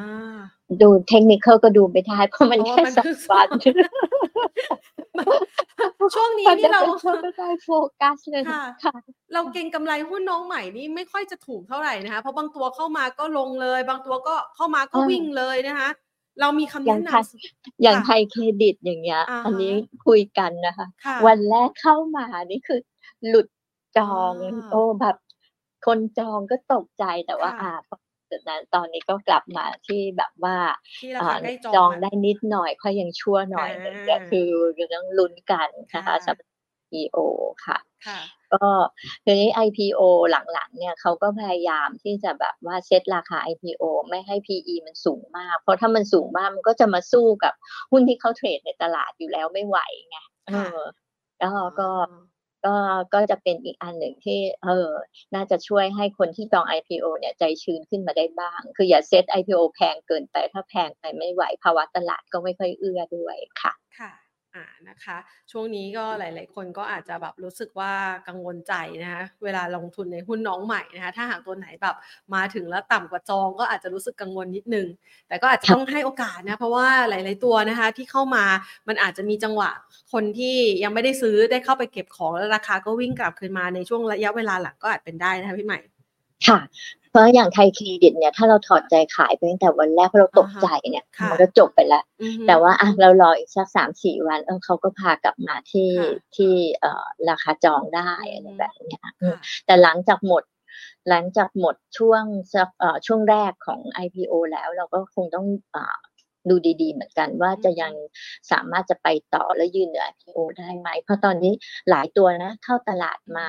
[0.83, 3.49] ดูเทคนิคก็ดูไม่ได้ เพราะมันเพราะแค่ว่ามันสองคือวัน
[6.15, 8.95] ช่วงนี้มันนี่เราเขาก็ได้โฟกัสเลยค่ะค่ะ
[9.33, 15.89] เราเก็งกำไรหุ้นน้องใหม่นี่ไม่ค่อยจะถูกเท่าไหร่นะคะเพราะบางตัวเข้ามาก็ลงเลย บางตัวก็เข้ามาก็อ่าวิ่งเลยนะคะ
[16.41, 17.23] เรามีคำอย่าแนะงนไทย
[17.83, 19.73] อย่างค่ะไทยเครดิตอย่างเงี้ยอ่าฮะอันนี้
[20.07, 22.81] คุยกันนะคะำค่ะวันแรกเข้ามานี่คือ
[23.29, 23.47] หลุด
[23.99, 25.17] จองอ่าโอ้แบบ
[25.87, 27.97] คนจองก็ตกใจแต่ว่าค่ะอ่าพอ
[28.31, 30.57] จากนั้นตอนนี้ก็กลับมาที่แบบว่า
[31.01, 34.49] ที่ราอ่าคาใกล้จองจองอะได้นิดหน่อยค่อยยังชั่วหน่อยหนึ่งอ่าก็คือ
[34.95, 36.49] ต้องลุ้นกันนะคะค่ะสำหรับ
[36.95, 37.19] IPO
[37.67, 38.21] ค่ะค่ะ
[38.53, 38.67] ก็
[39.25, 40.01] ทีนี้ IPO
[40.31, 47.55] หลังๆ เนี่ยเขาก็พยายามที่จะแบบว่าเซตราคา IPO ไม่ให้ PE มันสูงมาก เพราะถ้ามันสูงมากมันก็จะมาสู้กับ
[47.91, 50.19] หุ้นที่เขาเทรดในตลาดอยู่แล้วไม่ไหวไง
[50.49, 50.79] เอค่ะอ
[51.39, 51.51] แล้ว
[51.81, 51.89] ก็
[52.67, 52.77] ก็
[53.15, 54.91] ก็จะเป็นอีกอันหนึ่งที่เออ
[55.35, 64.13] น่าจะช่วยให้คนที่จอง IPO เนี่ยใจชื้นขึ้นมาได้บ้าง คืออย่าเซต IPO แพงเกินไปถ้าแพงไปไม่ไหวภาวะตลาดก็ไม่ค่อยเอื้อด้วยค่ะค่ะ
[64.57, 65.17] อ่านะคะ
[65.51, 67.93] ช่วงนี้ก็หลาย ๆ คนก็อาจจะแบบรู้สึกว่า
[68.29, 71.97] กังวลใจนะคะเวลาลงทุนในหุ้นน้องใหม่นะคะถ้าหากตัวไหนแบบ
[72.35, 74.87] มาถึงแล้วต่ำกว่าจองก็อาจจะรู้สึกกังวลนิดนึง
[75.29, 78.45] แต่ก็อาจจะค่ะต้องให้โอกาสนะเพราะว่าหลาย ๆ ตัวนะคะที่เข้ามา
[78.89, 79.71] มันอาจจะมีจังหวะ
[80.13, 85.81] คนที่ยังไม่ได้ซื้อได้เข้าไปเก็บของแล้วราคาก็วิ่งกลับคืนมาในช่วงระยะเวลาหลังก็อาจเป็นได้นะคะพี่ใหม่
[86.49, 86.59] ค่ะ
[87.11, 92.05] เพราะอย่างไทยเครดิตเนี่ยถ้าเราถอดใจขายไปตั้งแต่วันแรกเพราะเราตกใจเนี่ยมันก็จบไปแล้ว
[92.47, 95.91] แต่ว่าอะเรารออีกสักสามสี่วันเออเขาก็พากลับมาที่
[96.37, 99.07] ที่เอ่อราคาจองได้อะไรแบบเนี้ย
[99.67, 100.43] แต่หลังจากหมด
[101.09, 102.23] หลังจากหมดช่วง
[102.79, 105.99] เอ่อช่วงแรกของ IPO แล้วเราก็คงต้องอ่า
[106.49, 107.93] ดูดีๆ เหมือนกันว่าจะยัง
[108.51, 111.53] สามารถจะไปต่อและยืนเหนือ IPO ได้ไหม เพราะตอนนี้
[111.91, 113.47] หลายตัวนะ เข้าตลาดมา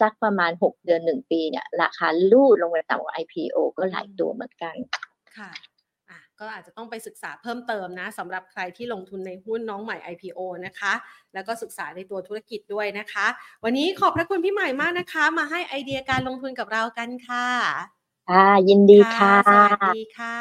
[0.00, 4.74] สักประมาณ 6 เดือน 1 ปีเนี่ยราคาลู่ลงไปต่ำกว่า IPO ก็หลายตัวเหมือนกัน
[5.36, 5.50] ค่ะ
[6.40, 10.92] ก็อาจจะต้องไปศึกษาเพิ่มเติมนะสำหรับใครที่ลงทุนในหุ้นน้องใหม่ IPO นะคะ
[11.34, 13.26] แล้วก็ศึกษาในตัวธุรกิจด้วยนะคะ
[13.64, 17.46] วันนี้ขอบพระคุณพี่ใหม่มากนะคะ มาให้ไอเดียการลงทุนกับเรากันค่ะ
[18.28, 20.36] ค่ะยินดีค่ะ สวัสดีค่ะ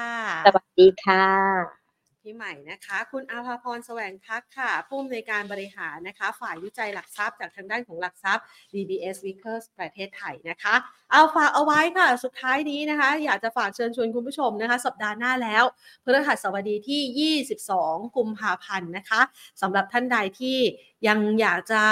[0.45, 1.86] สวัสดีค่ะ
[2.27, 10.75] พี่ใหม่นะคะ คุณอาภาพรแสวงพักค่ะ ผู้อำนวยการบริหารนะคะ ฝ่ายวิจัยหลักทรัพย์จากทางด้านของหลักทรัพย์ DBS Vickers ประเทศไทยนะคะ
[11.11, 15.63] เอาฝากเอาไว้ค่ะ สุดท้ายนี้นะคะ อยากจะฝากเชิญชวนคุณผู้ชมนะคะ สัปดาห์หน้าแล้ว
[16.03, 17.33] พฤหัสบดีที่
[17.65, 19.21] 22 กุมภาพันธ์นะคะ
[19.61, 20.57] สำหรับท่านใดที่
[21.07, 21.83] ยังอยากจะ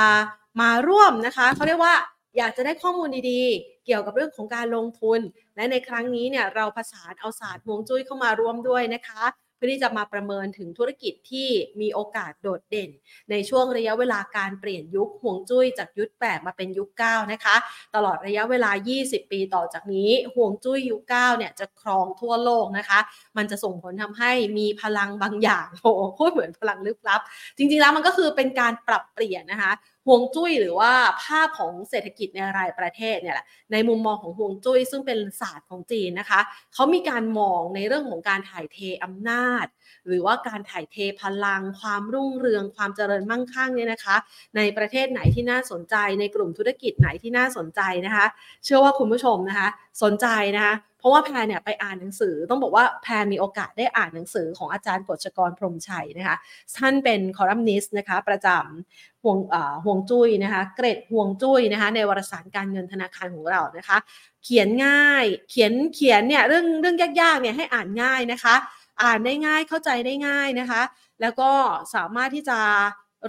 [0.61, 1.95] มาร่วมนะคะเขาเรียกว่า
[2.37, 5.19] อยากจะได้ข้อมูลดีๆ เกี่ยวกับเรื่องของการลงทุน
[5.55, 9.23] และในครั้งนี้เนี่ยเราผสานเอาศาสตร์ฮวงจุ้ยเข้ามาร่วมด้วยนะคะ
[9.65, 11.49] พื่อที่จะมาประเมินถึงธุรกิจที่
[11.81, 12.89] มีโอกาสโดดเด่น
[13.31, 17.55] ในช่วงระยะเวลาการเปลี่ยนยุคห่วงจุ้ยจากยุค 8 มาเป็นยุค 9 นะคะ
[17.95, 22.99] ตลอดระยะเวลา 20 ปีต่อจากนี้ห่วงจุ้ยยุค 9 เนี่ยจะครองทั่วโลกนะคะ
[23.37, 27.21] มันจะส่งผลทำให้มีพลังบางอย่างโอ้พูดเหมือนพลังลึกลับ
[27.57, 29.71] จริงๆแล้วมันก็คือเป็นการปรับเปลี่ยนนะคะ
[30.07, 30.93] ห่วงจุ้ยหรือว่า
[31.23, 36.39] ภาพของเศรษฐกิจในรายประเทศเนี่ยแหละในมุมมองของห่วงจุ้ยซึ่งเป็นศาสตร์ของจีนนะคะ
[36.73, 39.65] เขามีการมองในเรื่องของการถ่ายเทอำนาจ
[40.07, 44.15] หรือว่าการถ่ายเทพลัง ความรุ่งเรือง ความเจริญมั่งคั่งเนี่ยนะคะ
[44.57, 48.25] ในประเทศไหนที่น่าสนใจในกลุ่มธุรกิจไหนที่น่าสนใจนะคะ
[48.63, 49.69] เชื่อว่าคุณผู้ชมนะคะ
[50.03, 50.73] สนใจนะคะ
[51.05, 56.37] ราะว่าแพรเนี่ยไปอ่านหนังสือต้องบอกว่าแพรมีโอกาสได้อ่านหนังสือของอาจารย์กฤษกรพรมชัยนะคะ
[56.77, 59.37] ท่านเป็นคอลัมนิสต์นะคะประจำห่วง
[59.85, 63.97] ห่วงจุ้ยนะคะเกรดห่วงจุ้ยนะคะในวารสารการเงินธนาคารของเรานะคะ
[64.43, 68.55] เขียนง่ายเขียนเขียนเนี่ยเรื่องเรื่องยากๆเนี่ยให้อ่านง่ายนะคะ
[69.03, 70.81] อ่านได้ง่ายเข้าใจได้ง่ายนะคะ
[71.21, 71.51] แล้วก็
[71.95, 72.59] สามารถที่จะ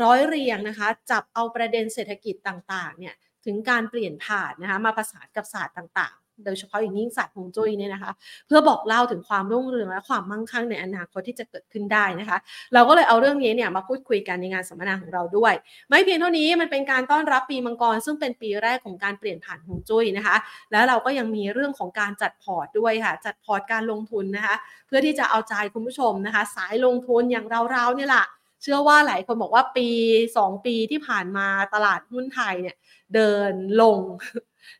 [0.03, 3.15] ร้อยเรียงนะคะ จับเอาประเด็นเศรษฐกิจต่างๆเนี่ย
[3.45, 8.13] ถึงการเปลี่ยนผ่านนะคะมาประสานกับศาสตร์ต่าง โดยเฉพาะอย่างยิ่งศาสตร์ฮวงจุ้ยเนี่ยนะคะ
[8.47, 12.39] เพื่อบอกเล่าถึงความรุ่งเรืองและความมั่งคั่งในอนาคตที่จะเกิดขึ้นได้นะคะ
[12.75, 15.55] เราก็เลยเอาเรื่องนี้เนี่ยมาพูดคุยกันในงานสัมมนาของเราด้วย
[15.89, 20.37] ไม่เพียงเท่านี้มันเป็นการต้อนรับปีมังกร ซึ่งเป็นปีแรกของการเปลี่ยนผ่านฮวงจุ้ยนะคะ
[20.73, 24.55] แล้วเราก็ยังมีเรื่องของการจัดพอร์ตด้วยค่ะ จัดพอร์ตการลงทุนนะคะ
[24.87, 28.27] เพื่อที่จะเอาใจคุณผู้ชมนะคะ สายลงทุนอย่างเราๆเนี่ยแหละ
[28.63, 29.89] เชื่อว่าหลายคนบอกว่าปี
[30.33, 32.77] 2 ปีที่ผ่านมาตลาดหุ้นไทยเนี่ย
[33.15, 34.01] เดินลง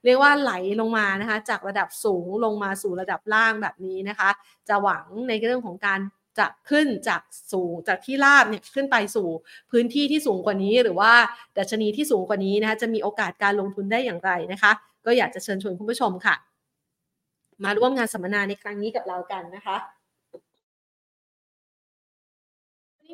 [0.05, 4.31] เรียกว่าไหลลงมานะคะ จากระดับสูงลงมาสู่ระดับล่างแบบนี้นะคะ
[4.69, 6.01] จะหวังในเรื่องของการ
[6.39, 7.23] จะขึ้นจาก
[7.53, 9.29] สูงจากที่ราบเนี่ยขึ้นไปสู่
[9.71, 11.13] พื้นที่ที่สูงกว่านี้ หรือว่า
[11.59, 14.73] ดัชนีที่สูงกว่านี้นะคะจะมีโอกาสการลงทุนได้อย่างไรนะคะ
[15.07, 16.35] ก็อยากจะเชิญชวนคุณผู้ชมค่ะ
[17.65, 19.77] มาร่วมงานสัมมนาในครั้งนี้กับเรากันนะคะ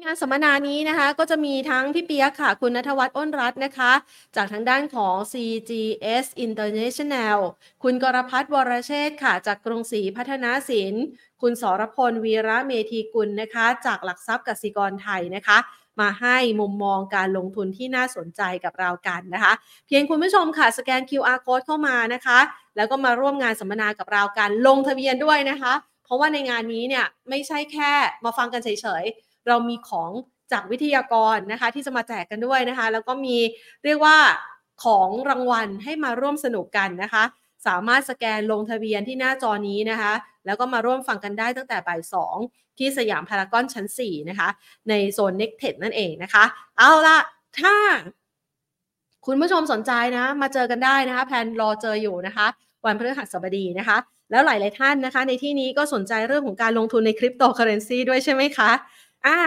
[0.01, 3.93] งานสัมมนานี้นะคะก็จะมีทั้งพี่เปียกค่ะ คุณนทวัฒน์อ้นรัตน์นะคะ
[4.36, 7.38] จากทางด้านของ CGS International
[7.82, 10.95] คุณกรพัฒน์วรเชษค่ะ จากกรุงศรีพัฒนาสิน
[11.43, 15.59] คุณสรพลวีระเมธีกุลนะคะ จากหลักทรัพย์กสิกรไทยนะคะ
[16.01, 19.53] มาให้มุมมองการลงทุนที่น่าสนใจกับเรากันนะคะ
[19.86, 22.38] เพียงคุณผู้ชมค่ะ สแกน QR code เข้ามานะคะ
[22.76, 25.72] แล้วก็มาร่วมงานสัมมนากับเรากันลงทะเบียนด้วยนะคะ
[26.05, 27.93] เพราะว่าในงานนี้เนี่ยไม่ใช่แค่
[28.24, 29.05] มาฟังกันเฉย
[29.49, 30.11] เรามีของ
[30.53, 33.36] จากวิทยากรนะคะ ที่จะมาแจกกันด้วยนะคะ แล้วก็มี
[33.84, 34.16] เรียกว่า
[34.84, 37.24] ของรางวัลให้มาร่วมสนุกกันนะคะ
[37.66, 40.12] สามารถสแกนลงทะเบียนที่หน้าจอนี้นะคะ
[40.47, 42.36] แล้วก็มาร่วมฟังกันได้ตั้งแต่บ่ายสอง
[42.78, 44.49] ที่สยามพารากอนชั้น 4 นะคะ
[44.88, 46.45] ในโซน n e ็ t นั่นเองนะคะ
[46.78, 47.18] เอาละ
[47.61, 47.74] ถ้า
[49.26, 52.47] คุณผู้ชมสนใจนะ มาเจอกันได้นะคะแพนรอเจออยู่นะคะ
[52.84, 53.99] วันพฤหัสบดีนะคะ
[54.30, 58.70] แล้วหลาย ๆ ท่านนะคะ ในที่นี้ก็สนใจเรื่องของการลงทุนในคริปโตเคอเรนซีด้วยใช่ไหมคะ
[59.27, 59.39] อะ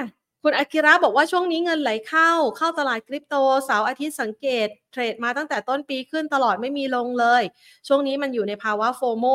[0.43, 7.43] คุณอากิระบอกว่าช่วงนี้เงินไหลเข้า เข้าตลาดคริปโตเสาร์อาทิตย์สังเกต เทรดมาตั้งแต่ต้นปีขึ้นตลอดไม่มีลงเลย
[7.87, 9.25] ช่วงนี้มันอยู่ในภาวะโฟโม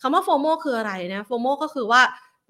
[0.00, 2.02] คำว่าโฟโมคืออะไรนะโฟโมก็คือว่า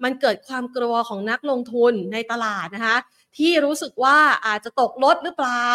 [0.03, 2.97] มันเกิดความกลัวของนักลงทุนในตลาดนะคะ
[3.37, 4.17] ที่รู้สึกว่า
[4.47, 5.67] อาจจะตกลดหรือเปล่า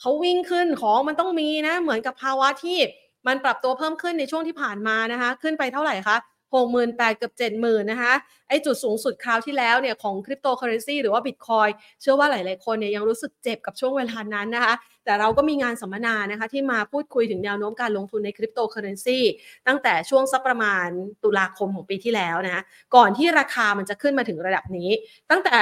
[0.00, 2.78] เขาวิ่งขึ้นของมันต้องมีนะ เหมือนกับภาวะที่
[3.26, 6.16] มันปรับตัวเพิ่มขึ้นในช่วงที่ผ่านมานะคะ ขึ้นไปเท่าไหร่คะ
[6.54, 8.14] หกหมื่นแปดเกือบเจ็ดหมื่นนะคะ
[8.48, 11.68] ไอ้จุดสูงสุดคราวที่แล้วเนี่ยของคริปโตเคอร์เรนซีหรือว่าบิตคอยน์
[12.00, 14.74] เชื่อว่าหลาย ๆ คนเนี่ยยังรู้สึกเจ็บกับช่วงเวลานั้นนะคะ
[15.04, 19.18] แต่เราก็มีงานสัมมนานะคะที่มาพูดคุยถึงแนวโน้มการลงทุนในคริปโตเคอร์เรนซี
[19.66, 20.86] ตั้งแต่ช่วงสักประมาณ
[21.22, 22.62] ตุลาคมของปีที่แล้วนะะ
[22.94, 24.90] ก่อนที่ราคามันจะขึ้นมาถึงระดับนี้
[25.30, 25.58] ตั้งแต่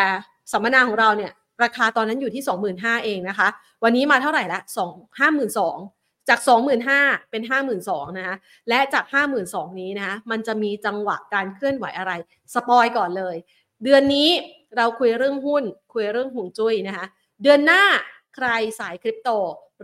[0.53, 1.33] สัมมนาของเราเนี่ย
[1.63, 2.43] ราคาตอนนั้นอยู่ที่
[2.75, 3.49] 25,000เองนะคะ
[3.85, 6.41] วันนี้มาเท่าไหร่ละ2 5 2 0 0 จาก
[6.85, 7.43] 25,000 เป็น
[7.81, 8.37] 52,000นะคะ
[8.69, 9.05] และจาก
[9.43, 12.13] 52,000 นี้นะะมันจะมีจังหวะการเคลื่อนไหวอะไร
[12.55, 13.37] สปอยก่อนเลย
[13.85, 14.29] เดือนนี้
[14.77, 15.65] เราคุยเรื่องหุ้น
[15.95, 17.07] คุยเรื่องห่วงจุ้ยนะคะ
[17.43, 17.83] เดือนหน้า
[18.35, 18.49] ใคร
[18.79, 19.31] สายคริปโต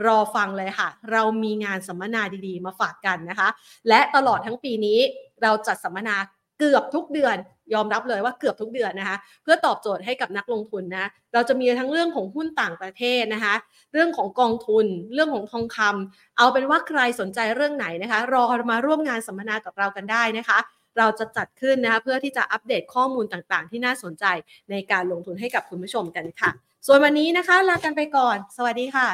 [0.07, 3.49] รอฟังเลยค่ะ เรามีงานสัมมนาดีๆ มาฝากกันนะคะ
[3.89, 4.99] และตลอดทั้งปีนี้
[5.43, 6.17] เราจัดสัมมนา
[6.61, 7.37] เกือบทุกเดือน
[7.75, 13.55] ยอมรับเลยว่าเกือบทุกเดือนนะคะ เพื่อตอบโจทย์ให้กับนักลงทุนนะ เราจะมีทั้งเรื่องของหุ้นต่างประเทศนะคะ
[13.93, 20.59] เรื่องของกองทุน เรื่องของทองคำเอาเป็นว่าใครสนใจเรื่องไหนนะคะ รอมาร่วมงานสัมมนากับเรากันได้นะคะ
[20.99, 24.25] เราจะจัดขึ้นนะคะเพื่อที่จะอัปเดตข้อมูลต่างๆ ที่น่าสนใจ
[24.71, 26.51] ในการลงทุนให้กับคุณผู้ชมกันค่ะ
[26.87, 29.09] ส่วนวันนี้นะคะลากันไปก่อน สวัสดีค่ะ